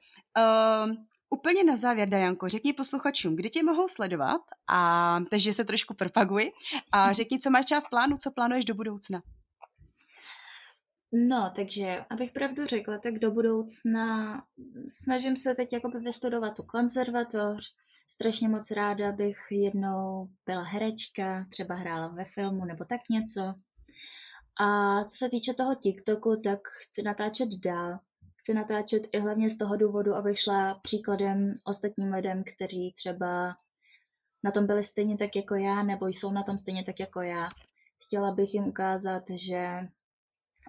um, 0.86 1.08
Úplně 1.34 1.63
na 1.63 1.75
závěr, 1.75 2.10
Dajanko, 2.10 2.49
řekni 2.49 2.73
posluchačům, 2.73 3.36
kdy 3.36 3.49
tě 3.49 3.63
mohou 3.63 3.88
sledovat, 3.88 4.41
a 4.67 5.19
takže 5.30 5.54
se 5.54 5.65
trošku 5.65 5.93
propaguj 5.93 6.51
a 6.91 7.13
řekni, 7.13 7.39
co 7.39 7.49
máš 7.49 7.65
třeba 7.65 7.82
v 7.82 7.89
plánu, 7.89 8.17
co 8.17 8.32
plánuješ 8.32 8.65
do 8.65 8.73
budoucna. 8.73 9.21
No, 11.13 11.52
takže 11.56 12.06
abych 12.10 12.32
pravdu 12.32 12.65
řekla, 12.65 12.97
tak 12.97 13.19
do 13.19 13.32
budoucna 13.32 14.38
snažím 14.88 15.38
se 15.38 15.56
teď 15.56 15.74
jakoby 15.74 16.00
vystudovat 16.00 16.56
tu 16.56 16.63
konzervatoř. 16.63 17.76
Strašně 18.08 18.50
moc 18.50 18.71
ráda 18.71 19.12
bych 19.12 19.38
jednou 19.52 20.30
byla 20.45 20.62
herečka, 20.62 21.45
třeba 21.50 21.76
hrála 21.76 22.08
ve 22.08 22.26
filmu 22.26 22.65
nebo 22.65 22.86
tak 22.86 23.02
něco. 23.10 23.41
A 24.60 25.04
co 25.04 25.17
se 25.17 25.30
týče 25.30 25.54
toho 25.54 25.76
TikToku, 25.76 26.41
tak 26.43 26.60
chci 26.67 27.04
natáčet 27.04 27.50
dál. 27.63 28.00
Chci 28.36 28.54
natáčet 28.54 29.08
i 29.12 29.19
hlavně 29.19 29.50
z 29.50 29.58
toho 29.58 29.78
důvodu, 29.78 30.13
abych 30.13 30.39
šla 30.39 30.76
příkladem 30.76 31.54
ostatním 31.65 32.13
lidem, 32.13 32.43
kteří 32.56 32.93
třeba 32.97 33.56
na 34.43 34.52
tom 34.52 34.67
byli 34.67 34.84
stejně 34.84 35.17
tak 35.17 35.36
jako 35.36 35.56
já, 35.56 35.84
nebo 35.84 36.08
jsou 36.08 36.32
na 36.32 36.43
tom 36.43 36.58
stejně 36.58 36.84
tak 36.84 37.00
jako 37.00 37.21
já. 37.21 37.50
Chtěla 38.04 38.32
bych 38.32 38.54
jim 38.54 38.63
ukázat, 38.63 39.24
že 39.30 39.88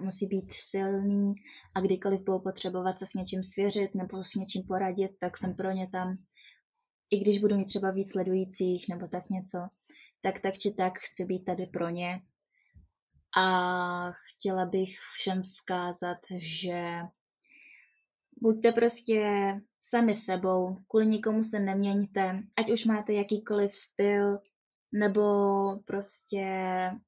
musí 0.01 0.27
být 0.27 0.53
silný 0.53 1.35
a 1.75 1.81
kdykoliv 1.81 2.21
budou 2.21 2.39
potřebovat 2.39 2.99
se 2.99 3.07
s 3.07 3.15
něčím 3.15 3.43
svěřit 3.43 3.95
nebo 3.95 4.25
s 4.25 4.35
něčím 4.35 4.63
poradit, 4.63 5.11
tak 5.19 5.37
jsem 5.37 5.55
pro 5.55 5.71
ně 5.71 5.89
tam. 5.89 6.15
I 7.11 7.19
když 7.19 7.39
budu 7.39 7.57
mít 7.57 7.67
třeba 7.67 7.91
víc 7.91 8.13
sledujících 8.13 8.89
nebo 8.89 9.09
tak 9.09 9.31
něco, 9.31 9.59
tak 10.21 10.41
tak 10.41 10.59
či 10.59 10.71
tak 10.73 10.99
chci 10.99 11.25
být 11.25 11.45
tady 11.45 11.67
pro 11.67 11.89
ně. 11.89 12.21
A 13.37 14.13
chtěla 14.13 14.67
bych 14.67 14.91
všem 15.15 15.43
vzkázat, 15.43 16.19
že 16.39 17.01
buďte 18.43 18.73
prostě 18.73 19.55
sami 19.81 20.15
sebou, 20.15 20.77
kvůli 20.89 21.07
nikomu 21.07 21.45
se 21.45 21.61
neměňte, 21.61 22.41
ať 22.59 22.71
už 22.71 22.85
máte 22.85 23.13
jakýkoliv 23.13 23.75
styl, 23.75 24.39
nebo 24.93 25.23
prostě 25.85 26.47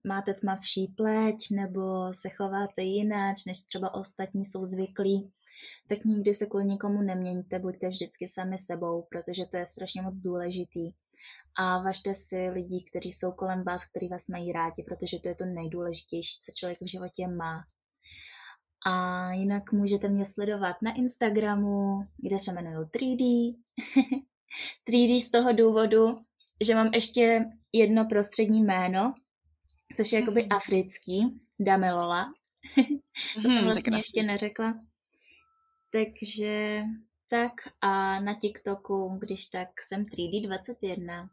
máte 0.08 0.34
tmavší 0.34 0.94
pleť, 0.96 1.50
nebo 1.50 2.14
se 2.14 2.28
chováte 2.28 2.82
jinak, 2.82 3.36
než 3.46 3.62
třeba 3.62 3.94
ostatní 3.94 4.44
jsou 4.44 4.64
zvyklí, 4.64 5.32
tak 5.88 6.04
nikdy 6.04 6.34
se 6.34 6.46
kvůli 6.46 6.64
nikomu 6.64 7.02
neměňte, 7.02 7.58
buďte 7.58 7.88
vždycky 7.88 8.28
sami 8.28 8.58
sebou, 8.58 9.06
protože 9.10 9.46
to 9.46 9.56
je 9.56 9.66
strašně 9.66 10.02
moc 10.02 10.18
důležitý. 10.18 10.90
A 11.58 11.82
važte 11.82 12.14
si 12.14 12.50
lidí, 12.50 12.84
kteří 12.84 13.12
jsou 13.12 13.32
kolem 13.32 13.64
vás, 13.64 13.86
kteří 13.86 14.08
vás 14.08 14.28
mají 14.28 14.52
rádi, 14.52 14.82
protože 14.82 15.18
to 15.18 15.28
je 15.28 15.34
to 15.34 15.44
nejdůležitější, 15.44 16.38
co 16.40 16.52
člověk 16.54 16.78
v 16.80 16.90
životě 16.90 17.28
má. 17.28 17.64
A 18.86 19.32
jinak 19.32 19.72
můžete 19.72 20.08
mě 20.08 20.26
sledovat 20.26 20.76
na 20.82 20.94
Instagramu, 20.96 22.02
kde 22.22 22.38
se 22.38 22.50
jmenuju 22.50 22.80
3D. 22.80 23.54
3D 24.88 25.20
z 25.20 25.30
toho 25.30 25.52
důvodu, 25.52 26.16
že 26.62 26.74
mám 26.74 26.90
ještě 26.94 27.44
jedno 27.72 28.04
prostřední 28.08 28.62
jméno, 28.62 29.14
což 29.96 30.12
je 30.12 30.20
jakoby 30.20 30.40
mhm. 30.40 30.48
africký, 30.52 31.38
Damelola. 31.60 32.32
to 33.34 33.48
jsem 33.48 33.56
mhm, 33.56 33.64
vlastně 33.64 33.96
ještě 33.96 34.22
neřekla. 34.22 34.74
Takže 35.90 36.82
tak 37.30 37.52
a 37.80 38.20
na 38.20 38.34
TikToku, 38.34 39.18
když 39.20 39.46
tak 39.46 39.68
jsem 39.80 40.04
3D21. 40.04 41.28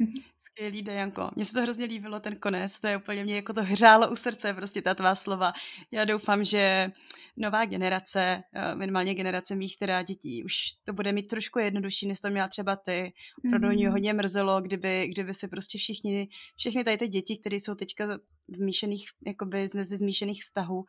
Skvělý, 0.40 0.82
Dajanko. 0.82 1.30
Mně 1.36 1.44
se 1.44 1.52
to 1.52 1.62
hrozně 1.62 1.84
líbilo, 1.84 2.20
ten 2.20 2.36
konec, 2.36 2.80
to 2.80 2.86
je 2.86 2.96
úplně 2.96 3.24
mě 3.24 3.36
jako 3.36 3.52
to 3.52 3.62
hřálo 3.62 4.10
u 4.10 4.16
srdce, 4.16 4.54
prostě 4.54 4.82
ta 4.82 4.94
tvá 4.94 5.14
slova. 5.14 5.52
Já 5.90 6.04
doufám, 6.04 6.44
že 6.44 6.90
nová 7.36 7.64
generace, 7.64 8.42
eh, 8.54 8.74
minimálně 8.74 9.14
generace 9.14 9.54
mých 9.54 9.78
teda 9.78 10.02
dětí, 10.02 10.44
už 10.44 10.54
to 10.84 10.92
bude 10.92 11.12
mít 11.12 11.28
trošku 11.28 11.58
jednodušší, 11.58 12.06
než 12.06 12.20
to 12.20 12.30
měla 12.30 12.48
třeba 12.48 12.76
ty. 12.76 13.12
Opravdu 13.46 13.68
mm-hmm. 13.68 13.74
mě 13.74 13.90
hodně 13.90 14.12
mrzelo, 14.12 14.60
kdyby, 14.60 15.08
kdyby 15.08 15.34
se 15.34 15.48
prostě 15.48 15.78
všichni, 15.78 16.28
všechny 16.56 16.84
tady 16.84 16.98
ty 16.98 17.08
děti, 17.08 17.38
které 17.38 17.56
jsou 17.56 17.74
teďka 17.74 18.18
v 18.48 18.60
míšených, 18.60 19.08
jakoby 19.26 19.68
z 19.68 19.84
zmíšených 19.84 20.42
vztahů, 20.42 20.84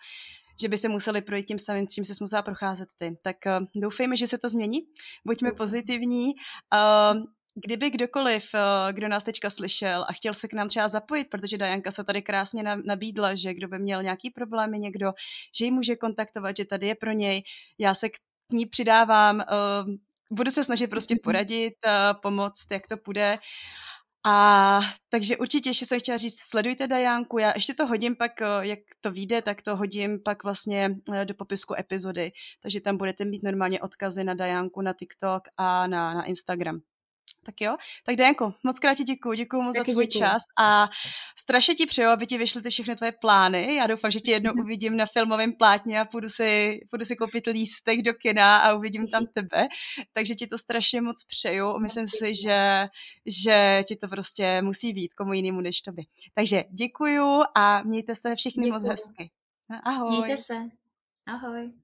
že 0.62 0.70
by 0.70 0.78
se 0.78 0.90
museli 0.90 1.22
projít 1.22 1.46
tím 1.46 1.60
samým, 1.60 1.88
s 1.88 1.94
čím 1.94 2.06
se 2.06 2.14
musela 2.22 2.42
procházet 2.42 2.90
ty. 2.98 3.18
Tak 3.22 3.36
uh, 3.46 3.82
doufejme, 3.82 4.18
že 4.18 4.28
se 4.28 4.38
to 4.38 4.50
změní. 4.50 4.80
Buďme 5.26 5.52
pozitivní. 5.52 6.26
Uh, 6.26 7.26
Kdyby 7.56 7.90
kdokoliv, 7.90 8.46
eh, 8.56 8.94
kdo 8.94 9.08
nás 9.08 9.24
teďka 9.24 9.50
slyšel 9.50 10.06
a 10.08 10.14
chtěl 10.14 10.34
se 10.34 10.48
k 10.48 10.54
nám 10.54 10.68
třeba 10.70 10.88
zapojit, 10.88 11.30
protože 11.30 11.58
Dajanka 11.58 11.92
se 11.92 12.04
tady 12.04 12.22
krásně 12.22 12.64
nabídla, 12.86 13.36
že 13.36 13.54
kdo 13.54 13.68
by 13.68 13.80
měl 13.80 14.04
nějaký 14.04 14.30
problémy 14.30 14.80
někdo, 14.80 15.14
že 15.56 15.66
ji 15.66 15.72
může 15.72 15.96
kontaktovat, 15.96 16.58
že 16.58 16.66
tady 16.66 16.88
je 16.88 16.96
pro 16.96 17.12
něj, 17.12 17.44
já 17.78 17.94
se 17.94 18.10
k 18.10 18.14
ní 18.52 18.66
přidávám, 18.66 19.42
eh, 19.42 19.46
budu 20.32 20.52
se 20.52 20.64
snažit 20.64 20.88
prostě 20.88 21.16
poradit, 21.24 21.74
eh, 21.86 22.14
pomoct, 22.22 22.68
jak 22.72 22.88
to 22.88 22.98
půjde. 22.98 23.38
A 24.26 24.82
takže 25.10 25.38
určitě 25.38 25.70
ještě 25.70 25.86
jsem 25.86 26.00
chtěla 26.00 26.18
říct, 26.18 26.40
sledujte 26.40 26.88
Dajanku, 26.88 27.38
já 27.38 27.52
ještě 27.56 27.74
to 27.74 27.88
hodím 27.88 28.16
pak, 28.16 28.32
jak 28.62 28.80
to 29.02 29.12
vyjde, 29.12 29.42
tak 29.42 29.62
to 29.62 29.76
hodím 29.76 30.20
pak 30.24 30.44
vlastně 30.44 30.96
do 31.26 31.34
popisku 31.34 31.76
epizody, 31.80 32.32
takže 32.62 32.82
tam 32.82 32.98
budete 32.98 33.26
mít 33.26 33.44
normálně 33.44 33.82
odkazy 33.82 34.24
na 34.24 34.34
Dajanku, 34.34 34.82
na 34.82 34.94
TikTok 34.94 35.44
a 35.58 35.88
na, 35.88 36.14
na 36.14 36.24
Instagram. 36.24 36.82
Tak 37.46 37.62
jo, 37.62 37.78
tak 38.06 38.16
Dajanko, 38.16 38.54
moc 38.64 38.80
krát 38.80 38.96
ti 38.96 39.04
děkuji, 39.04 39.34
děkuji 39.38 39.62
moc 39.62 39.76
Taky 39.78 39.92
za 39.92 39.94
tvůj 39.94 40.08
děkuju. 40.08 40.22
čas 40.22 40.42
a 40.60 40.90
strašně 41.40 41.76
ti 41.76 41.86
přeju, 41.86 42.10
aby 42.10 42.28
ti 42.28 42.38
vyšly 42.38 42.62
ty 42.62 42.70
všechny 42.70 42.96
tvoje 42.96 43.12
plány. 43.22 43.76
Já 43.76 43.88
doufám, 43.88 44.12
že 44.12 44.20
tě 44.20 44.32
jednou 44.32 44.52
uvidím 44.64 44.98
na 44.98 45.06
filmovém 45.06 45.54
plátně 45.54 46.00
a 46.00 46.06
půjdu 46.06 46.30
si, 46.30 46.80
půjdu 46.90 47.06
si 47.06 47.16
koupit 47.16 47.48
lístek 47.48 48.02
do 48.02 48.14
kina 48.14 48.58
a 48.58 48.74
uvidím 48.74 49.08
tam 49.08 49.26
tebe. 49.34 49.68
Takže 50.14 50.36
ti 50.36 50.48
to 50.48 50.58
strašně 50.58 51.02
moc 51.02 51.24
přeju. 51.24 51.80
Myslím 51.80 52.08
si, 52.08 52.36
že, 52.36 52.88
že 53.26 53.84
ti 53.88 53.96
to 53.96 54.08
prostě 54.08 54.62
musí 54.62 54.94
být 54.94 55.14
komu 55.14 55.34
jinému 55.34 55.62
než 55.62 55.82
tobě. 55.82 56.04
Takže 56.34 56.64
děkuji 56.70 57.44
a 57.56 57.84
mějte 57.84 58.16
se 58.16 58.36
všichni 58.36 58.66
děkuju. 58.66 58.82
moc 58.82 58.90
hezky. 58.90 59.32
Ahoj. 59.84 60.18
Mějte 60.18 60.38
se. 60.38 60.56
Ahoj. 61.26 61.81